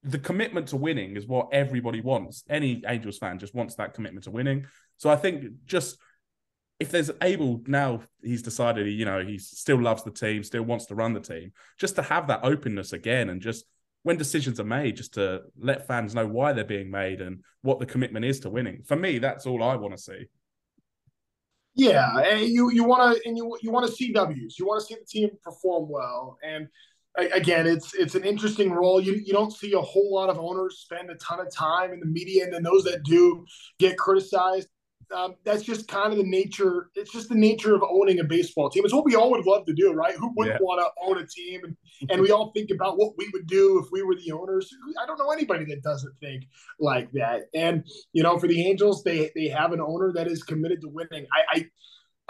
[0.02, 2.44] the commitment to winning is what everybody wants.
[2.48, 4.66] Any Angels fan just wants that commitment to winning.
[4.96, 5.98] So I think just
[6.78, 10.62] if there's able now he's decided he, you know he still loves the team, still
[10.62, 13.66] wants to run the team, just to have that openness again and just
[14.02, 17.78] when decisions are made, just to let fans know why they're being made and what
[17.78, 18.82] the commitment is to winning.
[18.82, 20.24] For me, that's all I want to see.
[21.74, 24.58] Yeah, you you want to and you you want to see W's.
[24.58, 26.66] You want to see the team perform well, and
[27.16, 29.00] again, it's it's an interesting role.
[29.00, 32.00] You you don't see a whole lot of owners spend a ton of time in
[32.00, 33.44] the media, and then those that do
[33.78, 34.68] get criticized.
[35.12, 36.88] Um, that's just kind of the nature.
[36.94, 38.84] It's just the nature of owning a baseball team.
[38.84, 40.14] It's what we all would love to do, right?
[40.14, 40.64] Who wouldn't yeah.
[40.64, 41.62] want to own a team?
[41.64, 41.76] And
[42.10, 44.70] and we all think about what we would do if we were the owners.
[45.02, 46.44] I don't know anybody that doesn't think
[46.78, 47.46] like that.
[47.54, 50.88] And you know, for the Angels, they they have an owner that is committed to
[50.88, 51.26] winning.
[51.32, 51.66] I, I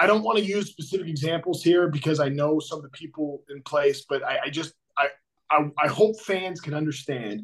[0.00, 3.44] I don't want to use specific examples here because I know some of the people
[3.50, 5.08] in place, but I, I just I,
[5.50, 7.42] I I hope fans can understand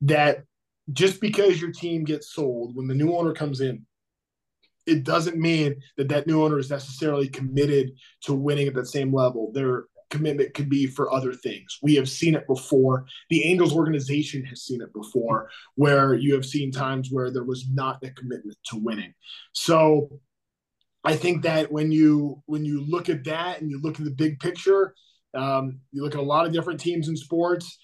[0.00, 0.44] that
[0.92, 3.84] just because your team gets sold when the new owner comes in,
[4.86, 7.90] it doesn't mean that that new owner is necessarily committed
[8.22, 9.52] to winning at the same level.
[9.52, 11.78] Their commitment could be for other things.
[11.82, 13.06] We have seen it before.
[13.28, 17.68] The Angels organization has seen it before, where you have seen times where there was
[17.70, 19.12] not a commitment to winning.
[19.52, 20.20] So
[21.04, 24.10] I think that when you when you look at that and you look at the
[24.10, 24.94] big picture,
[25.34, 27.78] um, you look at a lot of different teams in sports.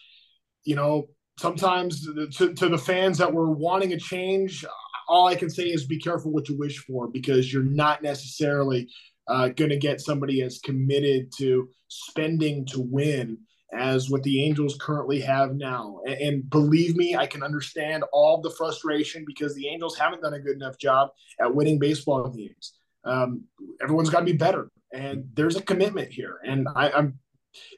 [0.65, 1.09] You know,
[1.39, 2.07] sometimes
[2.37, 4.65] to, to the fans that were wanting a change,
[5.09, 8.89] all I can say is be careful what you wish for because you're not necessarily
[9.29, 13.39] uh, going to get somebody as committed to spending to win
[13.73, 16.01] as what the Angels currently have now.
[16.07, 20.35] And, and, believe me, I can understand all the frustration because the Angels haven't done
[20.35, 21.11] a good enough job
[21.41, 22.75] at winning baseball games
[23.05, 23.45] um,
[23.83, 27.19] everyone's got to be better and there's a commitment here and I, i'm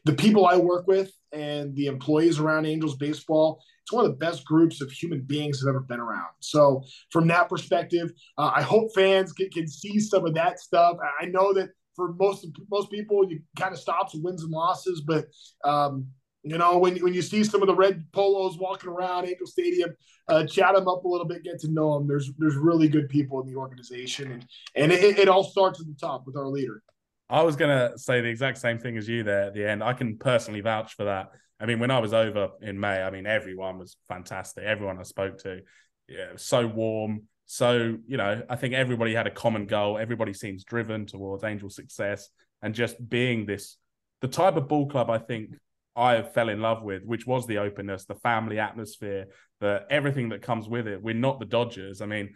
[0.05, 4.17] the people i work with and the employees around angels baseball it's one of the
[4.17, 6.33] best groups of human beings have ever been around.
[6.41, 10.97] So from that perspective uh, i hope fans can, can see some of that stuff.
[11.21, 15.27] I know that for most most people you kind of stops wins and losses but
[15.65, 16.07] um,
[16.51, 19.97] you know, when, when you see some of the red polos walking around Angel Stadium,
[20.29, 22.07] uh, chat them up a little bit, get to know them.
[22.07, 25.87] There's there's really good people in the organization, and and it, it all starts at
[25.87, 26.83] the top with our leader.
[27.29, 29.83] I was gonna say the exact same thing as you there at the end.
[29.83, 31.31] I can personally vouch for that.
[31.59, 34.65] I mean, when I was over in May, I mean, everyone was fantastic.
[34.65, 35.61] Everyone I spoke to,
[36.09, 37.23] yeah, so warm.
[37.47, 39.99] So you know, I think everybody had a common goal.
[39.99, 42.31] Everybody seems driven towards Angel success,
[42.63, 43.77] and just being this,
[44.21, 45.55] the type of ball club I think
[45.97, 49.27] I fell in love with, which was the openness, the family atmosphere,
[49.61, 51.03] the everything that comes with it.
[51.03, 52.01] We're not the Dodgers.
[52.01, 52.35] I mean,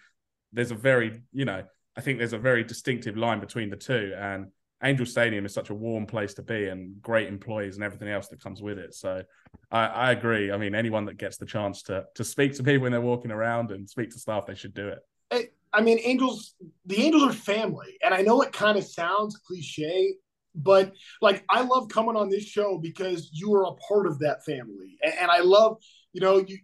[0.53, 1.63] there's a very, you know,
[1.97, 4.13] I think there's a very distinctive line between the two.
[4.17, 4.47] And
[4.83, 8.29] Angel Stadium is such a warm place to be and great employees and everything else
[8.29, 8.95] that comes with it.
[8.95, 9.23] So
[9.71, 10.51] I, I agree.
[10.51, 13.31] I mean, anyone that gets the chance to to speak to people when they're walking
[13.31, 15.01] around and speak to staff, they should do it.
[15.73, 16.55] I mean, Angels,
[16.87, 17.97] the Angels are family.
[18.03, 20.15] And I know it kind of sounds cliche,
[20.63, 24.45] but like I love coming on this show because you are a part of that
[24.45, 25.79] family, and, and I love
[26.13, 26.59] you know you.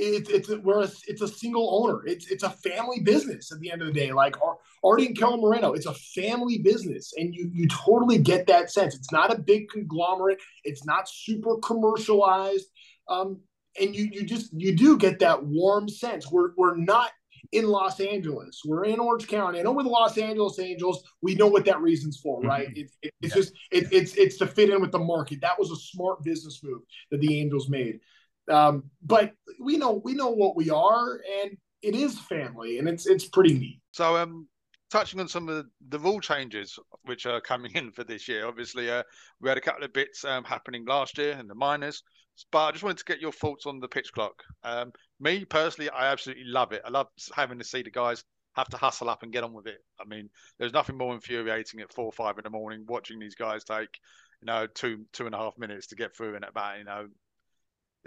[0.00, 2.06] It's it's a, we're it's a single owner.
[2.06, 4.12] It's it's a family business at the end of the day.
[4.12, 4.36] Like
[4.84, 8.94] Arte and Kelly Moreno, it's a family business, and you you totally get that sense.
[8.94, 10.40] It's not a big conglomerate.
[10.64, 12.66] It's not super commercialized.
[13.08, 13.40] Um,
[13.80, 16.30] and you you just you do get that warm sense.
[16.30, 17.10] We're we're not
[17.52, 18.60] in Los Angeles.
[18.64, 19.60] We're in Orange County.
[19.60, 21.02] I know we're the Los Angeles Angels.
[21.22, 22.48] We know what that reason's for, mm-hmm.
[22.48, 22.68] right?
[22.76, 23.40] It, it, it's yeah.
[23.40, 25.40] just it, it's it's to fit in with the market.
[25.40, 28.00] That was a smart business move that the Angels made.
[28.50, 33.06] Um, but we know we know what we are, and it is family, and it's
[33.06, 33.80] it's pretty neat.
[33.92, 34.48] So, um,
[34.90, 38.46] touching on some of the rule changes which are coming in for this year.
[38.46, 39.02] Obviously, uh,
[39.40, 42.02] we had a couple of bits um, happening last year in the minors,
[42.52, 44.42] but I just wanted to get your thoughts on the pitch clock.
[44.62, 46.82] Um, me personally, I absolutely love it.
[46.84, 48.24] I love having to see the guys
[48.56, 49.78] have to hustle up and get on with it.
[50.00, 50.28] I mean,
[50.58, 53.90] there's nothing more infuriating at four or five in the morning watching these guys take,
[54.42, 57.08] you know, two two and a half minutes to get through in about, you know,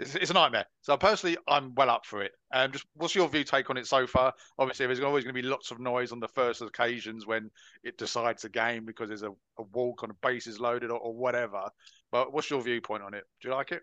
[0.02, 0.66] It's, it's a nightmare.
[0.82, 2.32] So personally, I'm well up for it.
[2.52, 4.34] Um, just what's your view take on it so far?
[4.58, 7.50] Obviously, there's always going to be lots of noise on the first occasions when
[7.84, 11.14] it decides a game because there's a, a walk on a bases loaded or, or
[11.14, 11.62] whatever.
[12.10, 13.24] But what's your viewpoint on it?
[13.40, 13.82] Do you like it?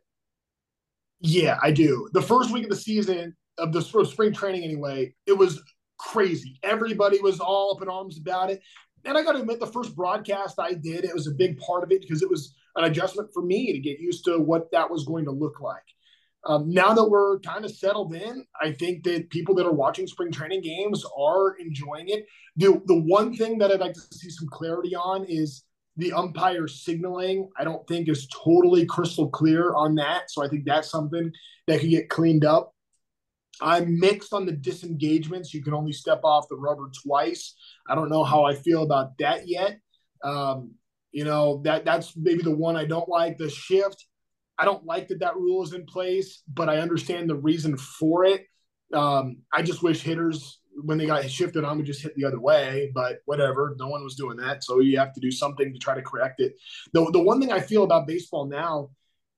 [1.21, 2.07] Yeah, I do.
[2.13, 5.61] The first week of the season of the spring training, anyway, it was
[5.97, 6.59] crazy.
[6.63, 8.61] Everybody was all up in arms about it.
[9.05, 11.83] And I got to admit, the first broadcast I did, it was a big part
[11.83, 14.89] of it because it was an adjustment for me to get used to what that
[14.89, 15.83] was going to look like.
[16.45, 20.07] Um, now that we're kind of settled in, I think that people that are watching
[20.07, 22.25] spring training games are enjoying it.
[22.55, 25.63] The the one thing that I'd like to see some clarity on is
[25.97, 27.49] the umpire signaling.
[27.57, 31.31] I don't think is totally crystal clear on that, so I think that's something
[31.67, 32.73] that could get cleaned up.
[33.61, 35.53] I'm mixed on the disengagements.
[35.53, 37.55] You can only step off the rubber twice.
[37.87, 39.79] I don't know how I feel about that yet.
[40.23, 40.71] Um,
[41.11, 43.37] you know that that's maybe the one I don't like.
[43.37, 44.05] The shift
[44.59, 48.25] I don't like that that rule is in place, but I understand the reason for
[48.25, 48.45] it.
[48.93, 52.39] Um, I just wish hitters, when they got shifted on, would just hit the other
[52.39, 53.75] way, but whatever.
[53.79, 54.63] No one was doing that.
[54.63, 56.53] So you have to do something to try to correct it.
[56.93, 58.89] The, the one thing I feel about baseball now,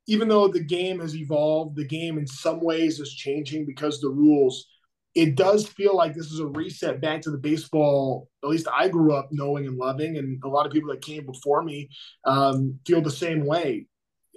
[0.08, 4.10] even though the game has evolved, the game in some ways is changing because the
[4.10, 4.66] rules,
[5.14, 8.88] it does feel like this is a reset back to the baseball, at least I
[8.88, 10.18] grew up knowing and loving.
[10.18, 11.90] And a lot of people that came before me
[12.26, 13.88] um, feel the same way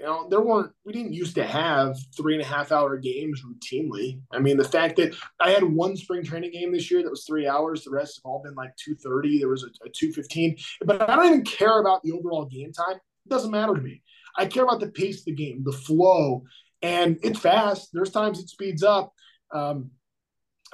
[0.05, 3.42] you know, there weren't, we didn't used to have three and a half hour games
[3.42, 4.20] routinely.
[4.30, 7.24] I mean, the fact that I had one spring training game this year that was
[7.24, 9.38] three hours, the rest have all been like 2.30.
[9.38, 12.96] There was a, a 2.15, but I don't even care about the overall game time.
[12.96, 14.02] It doesn't matter to me.
[14.36, 16.42] I care about the pace of the game, the flow,
[16.82, 17.88] and it's fast.
[17.94, 19.14] There's times it speeds up.
[19.55, 19.90] Um,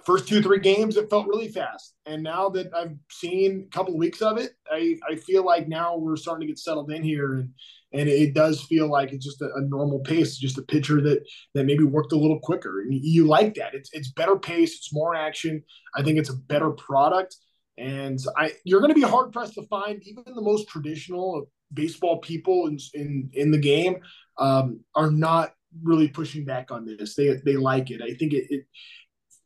[0.04, 3.92] first two three games it felt really fast and now that i've seen a couple
[3.92, 7.02] of weeks of it i i feel like now we're starting to get settled in
[7.02, 7.50] here and
[7.92, 11.22] and it does feel like it's just a, a normal pace just a pitcher that
[11.54, 12.80] that maybe worked a little quicker.
[12.80, 13.74] And you like that.
[13.74, 15.62] It's it's better pace it's more action.
[15.94, 17.36] I think it's a better product.
[17.78, 22.18] And i you're going to be hard pressed to find even the most traditional baseball
[22.18, 23.96] people in in, in the game
[24.38, 27.14] um, are not really pushing back on this.
[27.14, 28.02] They they like it.
[28.02, 28.66] I think it, it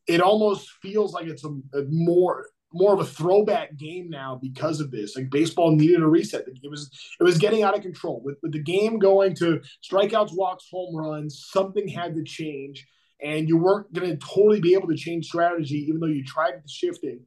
[0.06, 4.80] it almost feels like it's a, a, more more of a throwback game now because
[4.80, 5.16] of this.
[5.16, 6.44] Like baseball needed a reset.
[6.46, 10.36] It was it was getting out of control with, with the game going to strikeouts,
[10.36, 11.46] walks, home runs.
[11.50, 12.86] Something had to change,
[13.22, 16.54] and you weren't going to totally be able to change strategy, even though you tried
[16.68, 17.20] shifting.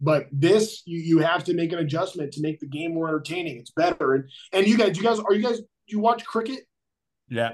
[0.00, 3.58] But this, you you have to make an adjustment to make the game more entertaining.
[3.58, 4.14] It's better.
[4.14, 5.58] And and you guys, you guys, are you guys?
[5.58, 6.60] Do you watch cricket?
[7.28, 7.52] Yeah.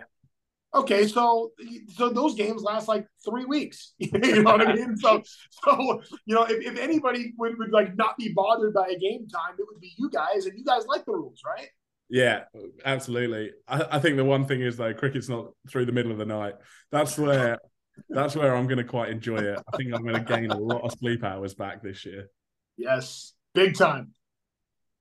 [0.72, 1.50] Okay, so
[1.96, 3.94] so those games last like three weeks.
[3.98, 4.96] you know what I mean?
[4.96, 5.22] So
[5.64, 9.26] so you know, if, if anybody would, would like not be bothered by a game
[9.28, 11.68] time, it would be you guys, and you guys like the rules, right?
[12.08, 12.44] Yeah,
[12.84, 13.52] absolutely.
[13.66, 16.26] I, I think the one thing is though, cricket's not through the middle of the
[16.26, 16.54] night.
[16.92, 17.58] That's where
[18.08, 19.58] that's where I'm going to quite enjoy it.
[19.72, 22.28] I think I'm going to gain a lot of sleep hours back this year.
[22.76, 24.12] Yes, big time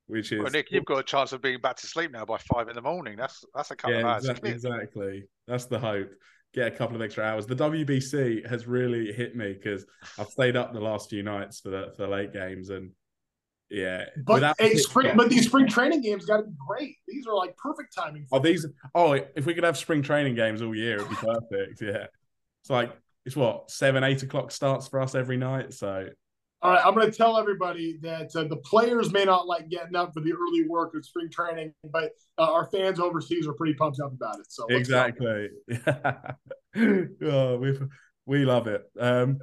[0.10, 2.38] which is well, Nick, you've got a chance of being back to sleep now by
[2.38, 3.16] five in the morning.
[3.16, 4.24] That's that's a couple yeah, of hours.
[4.26, 5.24] Exactly, exactly.
[5.47, 6.10] That's the hope.
[6.53, 7.45] Get a couple of extra hours.
[7.45, 9.86] The WBC has really hit me because
[10.18, 12.91] I've stayed up the last few nights for the for the late games and
[13.70, 14.05] yeah.
[14.26, 16.95] But hey, spring, but these spring training games got to be great.
[17.07, 18.26] These are like perfect timing.
[18.32, 18.66] Oh, these.
[18.95, 21.82] Oh, if we could have spring training games all year, it'd be perfect.
[21.82, 22.07] yeah.
[22.62, 25.74] It's like it's what seven, eight o'clock starts for us every night.
[25.74, 26.07] So
[26.62, 29.95] all right, I'm going to tell everybody that uh, the players may not like getting
[29.95, 33.76] up for the early work of spring training, but uh, our fans overseas are pretty
[33.76, 34.47] pumped up about it.
[34.49, 35.49] So exactly,
[37.24, 37.80] oh, we
[38.26, 38.84] we love it.
[38.99, 39.39] Um,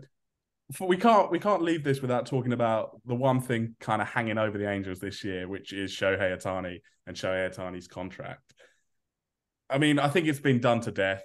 [0.80, 4.36] we can't we can't leave this without talking about the one thing kind of hanging
[4.36, 8.52] over the Angels this year, which is Shohei Ohtani and Shohei Ohtani's contract.
[9.70, 11.22] I mean, I think it's been done to death.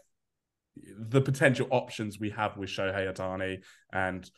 [0.97, 4.29] The potential options we have with Shohei Ohtani and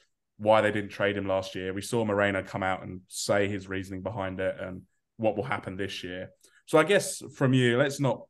[0.43, 1.73] why they didn't trade him last year.
[1.73, 4.83] We saw Moreno come out and say his reasoning behind it and
[5.17, 6.29] what will happen this year.
[6.65, 8.23] So I guess from you, let's not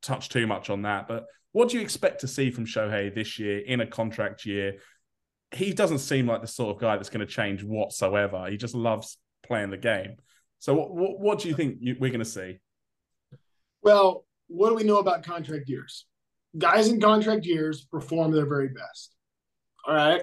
[0.00, 1.08] touch too much on that.
[1.08, 4.78] But what do you expect to see from Shohei this year in a contract year?
[5.50, 8.46] He doesn't seem like the sort of guy that's going to change whatsoever.
[8.48, 10.16] He just loves playing the game.
[10.58, 12.60] So what what, what do you think you, we're going to see?
[13.82, 16.06] Well, what do we know about contract years?
[16.56, 19.14] Guys in contract years perform their very best.
[19.86, 20.22] All right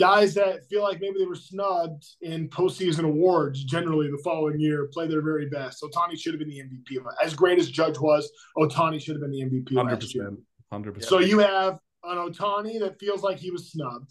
[0.00, 4.88] guys that feel like maybe they were snubbed in postseason awards generally the following year
[4.92, 5.82] play their very best.
[5.82, 7.04] Ohtani should have been the MVP.
[7.22, 10.32] As great as Judge was, Ohtani should have been the MVP 100%, last year.
[10.72, 11.04] 100%.
[11.04, 14.10] So you have an Ohtani that feels like he was snubbed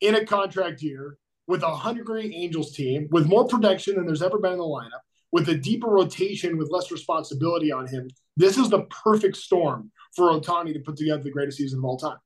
[0.00, 4.22] in a contract year with a hundred hungry Angels team with more production than there's
[4.22, 5.00] ever been in the lineup,
[5.32, 8.08] with a deeper rotation with less responsibility on him.
[8.36, 11.96] This is the perfect storm for Ohtani to put together the greatest season of all
[11.96, 12.18] time.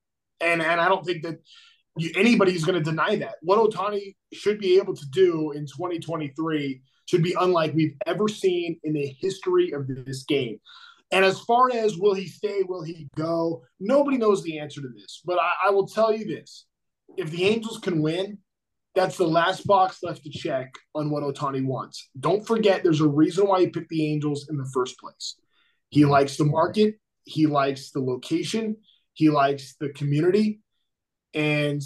[0.43, 1.39] And and I don't think that
[2.17, 3.35] anybody's going to deny that.
[3.43, 8.79] What Ohtani should be able to do in 2023 should be unlike we've ever seen
[8.85, 10.59] in the history of this game.
[11.11, 13.63] And as far as will he stay, will he go?
[13.79, 15.21] Nobody knows the answer to this.
[15.25, 16.67] But I, I will tell you this
[17.19, 18.39] if the Angels can win,
[18.95, 22.09] that's the last box left to check on what Ohtani wants.
[22.19, 25.37] Don't forget, there's a reason why he picked the Angels in the first place.
[25.91, 28.77] He likes the market, he likes the location,
[29.13, 30.62] he likes the community.
[31.35, 31.83] And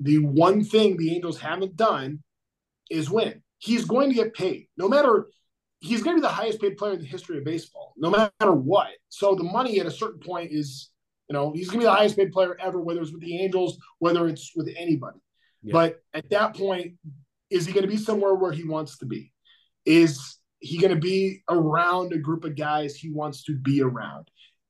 [0.00, 2.22] the one thing the Angels haven't done
[2.90, 3.42] is win.
[3.58, 5.26] He's going to get paid no matter
[5.80, 8.52] he's going to be the highest paid player in the history of baseball, no matter
[8.52, 8.88] what.
[9.08, 10.90] So the money at a certain point is,
[11.28, 13.38] you know, he's going to be the highest paid player ever, whether it's with the
[13.38, 15.18] Angels, whether it's with anybody.
[15.62, 15.72] Yeah.
[15.72, 16.94] But at that point,
[17.50, 19.32] is he going to be somewhere where he wants to be?
[19.84, 24.28] Is he going to be around a group of guys he wants to be around?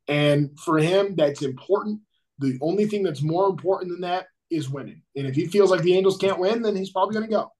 [0.09, 2.01] And for him, that's important.
[2.39, 5.03] The only thing that's more important than that is winning.
[5.16, 7.53] And if he feels like the Angels can't win, then he's probably going to go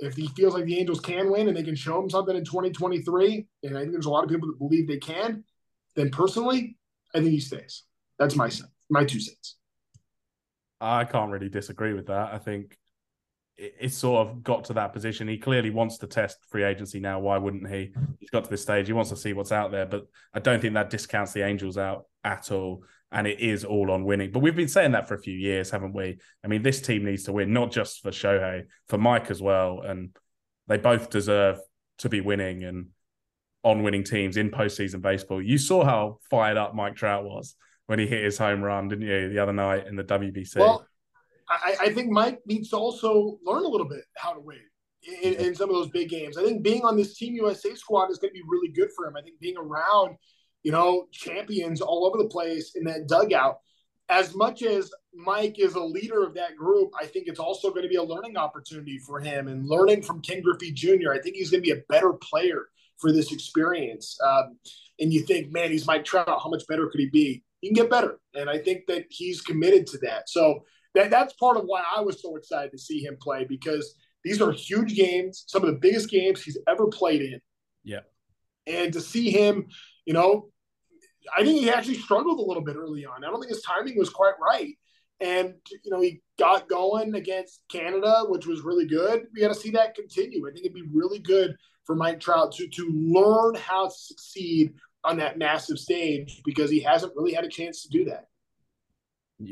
[0.00, 2.44] if he feels like the Angels can win and they can show him something in
[2.44, 5.44] 2023, and I think there's a lot of people that believe they can,
[5.94, 6.76] then personally,
[7.14, 7.84] I think he stays.
[8.18, 9.56] That's my sense, my two cents.
[10.80, 12.32] I can't really disagree with that.
[12.32, 12.76] I think
[13.56, 15.28] it's sort of got to that position.
[15.28, 17.20] He clearly wants to test free agency now.
[17.20, 17.92] Why wouldn't he?
[18.18, 18.86] He's got to this stage.
[18.86, 21.76] He wants to see what's out there, but I don't think that discounts the Angels
[21.76, 24.30] out at all and it is all on winning.
[24.30, 26.18] But we've been saying that for a few years, haven't we?
[26.44, 29.80] I mean, this team needs to win, not just for Shohei, for Mike as well.
[29.80, 30.16] And
[30.68, 31.58] they both deserve
[31.98, 32.86] to be winning and
[33.62, 35.42] on winning teams in postseason baseball.
[35.42, 37.56] You saw how fired up Mike Trout was
[37.86, 40.56] when he hit his home run, didn't you, the other night in the WBC?
[40.56, 40.86] Well,
[41.48, 44.58] I, I think Mike needs to also learn a little bit how to win.
[45.22, 46.36] In, in, some of those big games.
[46.36, 49.06] I think being on this Team USA squad is going to be really good for
[49.06, 49.16] him.
[49.16, 50.16] I think being around
[50.62, 53.60] you know, champions all over the place in that dugout.
[54.08, 57.82] As much as Mike is a leader of that group, I think it's also going
[57.82, 61.12] to be a learning opportunity for him and learning from Ken Griffey Jr.
[61.12, 62.66] I think he's going to be a better player
[62.98, 64.18] for this experience.
[64.26, 64.58] Um,
[64.98, 66.26] and you think, man, he's Mike Trout.
[66.26, 67.44] How much better could he be?
[67.60, 68.18] He can get better.
[68.34, 70.28] And I think that he's committed to that.
[70.28, 73.94] So that, that's part of why I was so excited to see him play because
[74.24, 77.40] these are huge games, some of the biggest games he's ever played in.
[77.84, 78.00] Yeah.
[78.66, 79.68] And to see him
[80.10, 80.49] you know,
[81.36, 83.24] I think he actually struggled a little bit early on.
[83.24, 84.76] I don't think his timing was quite right.
[85.20, 85.54] And,
[85.84, 89.26] you know, he got going against Canada, which was really good.
[89.34, 90.48] We got to see that continue.
[90.48, 94.72] I think it'd be really good for Mike Trout to, to learn how to succeed
[95.04, 98.26] on that massive stage because he hasn't really had a chance to do that.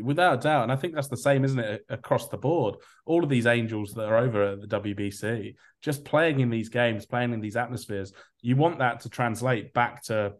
[0.03, 0.65] Without a doubt.
[0.65, 2.77] And I think that's the same, isn't it, across the board?
[3.07, 7.07] All of these angels that are over at the WBC, just playing in these games,
[7.07, 8.13] playing in these atmospheres,
[8.43, 10.35] you want that to translate back to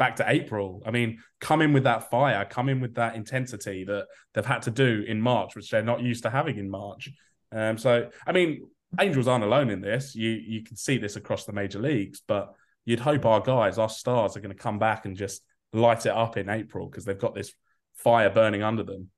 [0.00, 0.82] back to April.
[0.86, 4.62] I mean, come in with that fire, come in with that intensity that they've had
[4.62, 7.10] to do in March, which they're not used to having in March.
[7.52, 8.66] Um, so, I mean,
[8.98, 10.14] Angels aren't alone in this.
[10.14, 12.54] You you can see this across the major leagues, but
[12.86, 15.42] you'd hope our guys, our stars, are going to come back and just
[15.74, 17.52] light it up in April because they've got this
[17.94, 19.10] fire burning under them.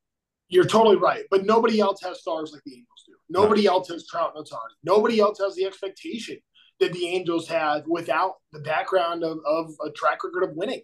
[0.49, 3.15] You're totally right, but nobody else has stars like the Angels do.
[3.31, 3.75] Nobody no.
[3.75, 4.75] else has Trout and Ohtani.
[4.83, 6.39] Nobody else has the expectation
[6.81, 10.83] that the Angels have without the background of, of a track record of winning.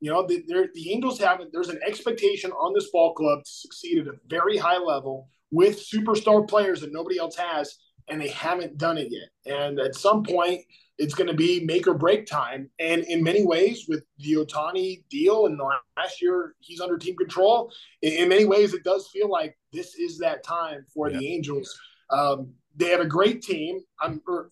[0.00, 0.42] You know, the,
[0.74, 4.56] the Angels have there's an expectation on this ball club to succeed at a very
[4.56, 7.76] high level with superstar players that nobody else has,
[8.08, 9.54] and they haven't done it yet.
[9.54, 10.62] And at some point,
[11.00, 12.70] it's going to be make or break time.
[12.78, 15.58] And in many ways, with the Ohtani deal and
[15.96, 17.72] last year he's under team control,
[18.02, 21.18] in, many ways it does feel like this is that time for yeah.
[21.18, 21.74] the Angels.
[22.10, 23.80] Um, they have a great team.
[24.00, 24.50] I'm, or,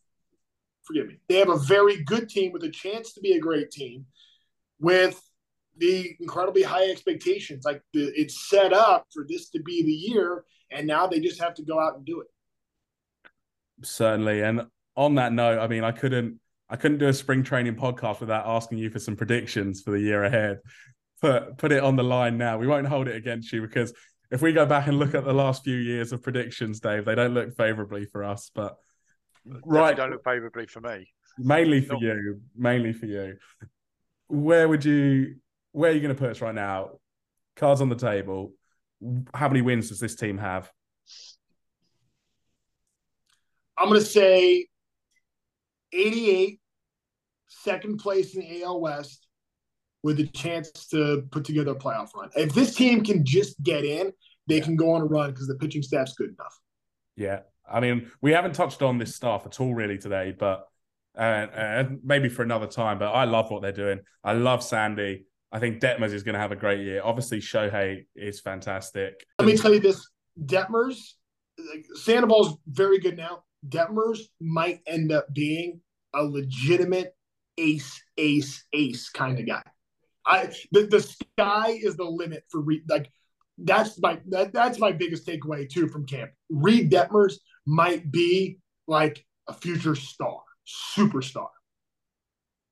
[0.88, 1.20] forgive me.
[1.28, 4.06] They have a very good team with a chance to be a great team,
[4.80, 5.20] with
[5.76, 7.64] the incredibly high expectations.
[7.64, 11.40] Like the, it's set up for this to be the year, and now they just
[11.40, 12.26] have to go out and do it.
[13.84, 14.62] Certainly, and
[14.96, 18.46] on that note, I mean, I couldn't I couldn't do a spring training podcast without
[18.46, 20.58] asking you for some predictions for the year ahead.
[21.20, 22.58] Put put it on the line now.
[22.58, 23.92] We won't hold it against you because
[24.30, 27.14] if we go back and look at the last few years of predictions, Dave, they
[27.14, 28.50] don't look favorably for us.
[28.54, 28.76] But
[29.64, 31.08] right, don't look favorably for me.
[31.38, 32.02] Mainly for Not...
[32.02, 32.40] you.
[32.56, 33.36] Mainly for you.
[34.28, 35.36] Where would you?
[35.72, 36.98] Where are you going to put us right now?
[37.56, 38.52] Cards on the table.
[39.32, 40.70] How many wins does this team have?
[43.76, 44.66] I'm going to say
[45.92, 46.60] 88,
[47.46, 49.28] second place in the AL West,
[50.02, 52.30] with a chance to put together a playoff run.
[52.34, 54.12] If this team can just get in,
[54.48, 56.58] they can go on a run because the pitching staff's good enough.
[57.14, 57.40] Yeah.
[57.70, 60.68] I mean, we haven't touched on this staff at all really today, but
[61.16, 62.98] uh, uh, maybe for another time.
[62.98, 64.00] But I love what they're doing.
[64.22, 65.26] I love Sandy.
[65.50, 67.00] I think Detmers is going to have a great year.
[67.02, 69.24] Obviously, Shohei is fantastic.
[69.38, 70.08] Let me tell you this:
[70.44, 70.96] Detmers,
[71.94, 73.44] Sandoval's very good now.
[73.68, 75.80] Detmers might end up being
[76.14, 77.14] a legitimate
[77.56, 79.62] ace, ace, ace kind of guy.
[80.24, 83.10] I the, the sky is the limit for re, like
[83.56, 86.30] that's my that, that's my biggest takeaway too from camp.
[86.50, 87.34] Reid Detmers
[87.68, 91.48] might be like a future star, superstar.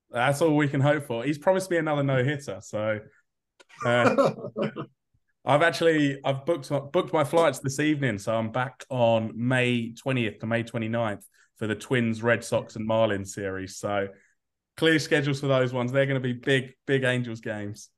[0.09, 1.23] That's all we can hope for.
[1.23, 2.99] He's promised me another no hitter, so
[3.85, 4.33] uh,
[5.45, 10.39] I've actually I've booked booked my flights this evening, so I'm back on May 20th
[10.39, 11.23] to May 29th
[11.57, 13.77] for the Twins, Red Sox, and Marlins series.
[13.77, 14.07] So
[14.77, 15.91] clear schedules for those ones.
[15.91, 17.89] They're going to be big, big Angels games.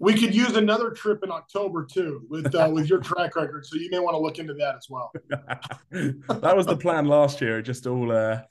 [0.00, 3.66] We could use another trip in October too, with uh, with your track record.
[3.66, 5.10] So you may want to look into that as well.
[5.90, 7.58] that was the plan last year.
[7.58, 8.42] It just all uh,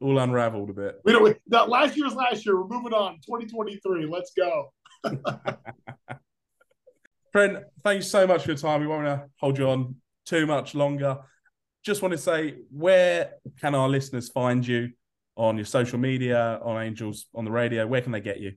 [0.00, 1.00] all unraveled a bit.
[1.04, 1.36] We don't.
[1.48, 2.56] That last year's last year.
[2.60, 3.16] We're moving on.
[3.26, 4.06] 2023.
[4.06, 4.72] Let's go.
[7.32, 8.80] Trent, thank you so much for your time.
[8.80, 11.18] We won't want to hold you on too much longer.
[11.84, 14.92] Just want to say, where can our listeners find you
[15.36, 17.86] on your social media, on Angels, on the radio?
[17.86, 18.54] Where can they get you?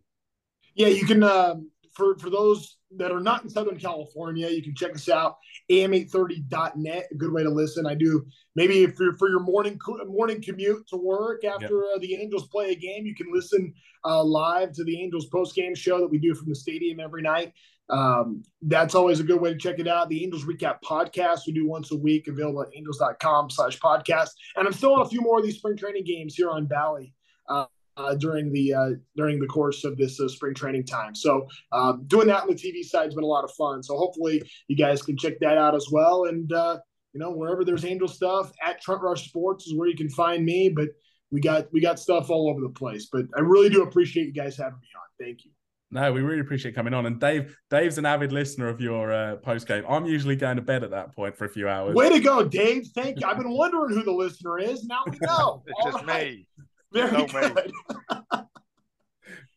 [0.75, 1.23] Yeah, you can.
[1.23, 1.69] Um,
[1.99, 5.37] for for those that are not in Southern California, you can check us out
[5.69, 7.07] am830.net.
[7.11, 7.85] A good way to listen.
[7.85, 8.25] I do
[8.55, 9.77] maybe if you're for your morning
[10.07, 11.95] morning commute to work after yep.
[11.95, 13.73] uh, the Angels play a game, you can listen
[14.05, 17.21] uh, live to the Angels post game show that we do from the stadium every
[17.21, 17.53] night.
[17.89, 20.09] Um, that's always a good way to check it out.
[20.09, 24.29] The Angels Recap podcast we do once a week, available at angels.com slash podcast.
[24.55, 27.13] And I'm still on a few more of these spring training games here on Bally.
[27.47, 27.65] Uh,
[27.97, 31.15] uh, during the uh, during the course of this uh, spring training time.
[31.15, 33.83] So um, doing that on the TV side has been a lot of fun.
[33.83, 36.25] So hopefully you guys can check that out as well.
[36.25, 36.79] And uh,
[37.13, 40.45] you know wherever there's Angel stuff at Trent Rush Sports is where you can find
[40.45, 40.69] me.
[40.69, 40.89] But
[41.31, 43.07] we got we got stuff all over the place.
[43.11, 45.25] But I really do appreciate you guys having me on.
[45.25, 45.51] Thank you.
[45.91, 47.07] No, we really appreciate coming on.
[47.07, 49.83] And Dave, Dave's an avid listener of your uh, post game.
[49.89, 51.95] I'm usually going to bed at that point for a few hours.
[51.95, 52.87] Way to go, Dave!
[52.93, 53.27] Thank you.
[53.27, 54.85] I've been wondering who the listener is.
[54.85, 55.63] Now we know.
[55.67, 56.31] it's All just right.
[56.31, 56.47] me.
[56.93, 57.71] Very no good.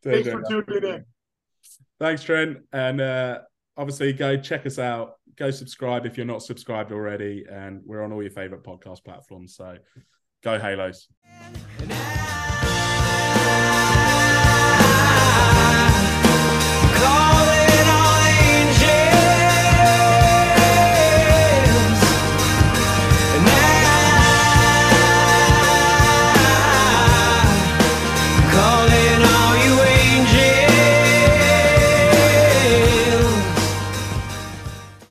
[0.04, 1.04] Thanks for tuning in.
[2.00, 2.58] Thanks, Trent.
[2.72, 3.38] And uh,
[3.76, 5.14] obviously, go check us out.
[5.36, 7.44] Go subscribe if you're not subscribed already.
[7.50, 9.54] And we're on all your favorite podcast platforms.
[9.56, 9.76] So
[10.42, 11.08] go Halos.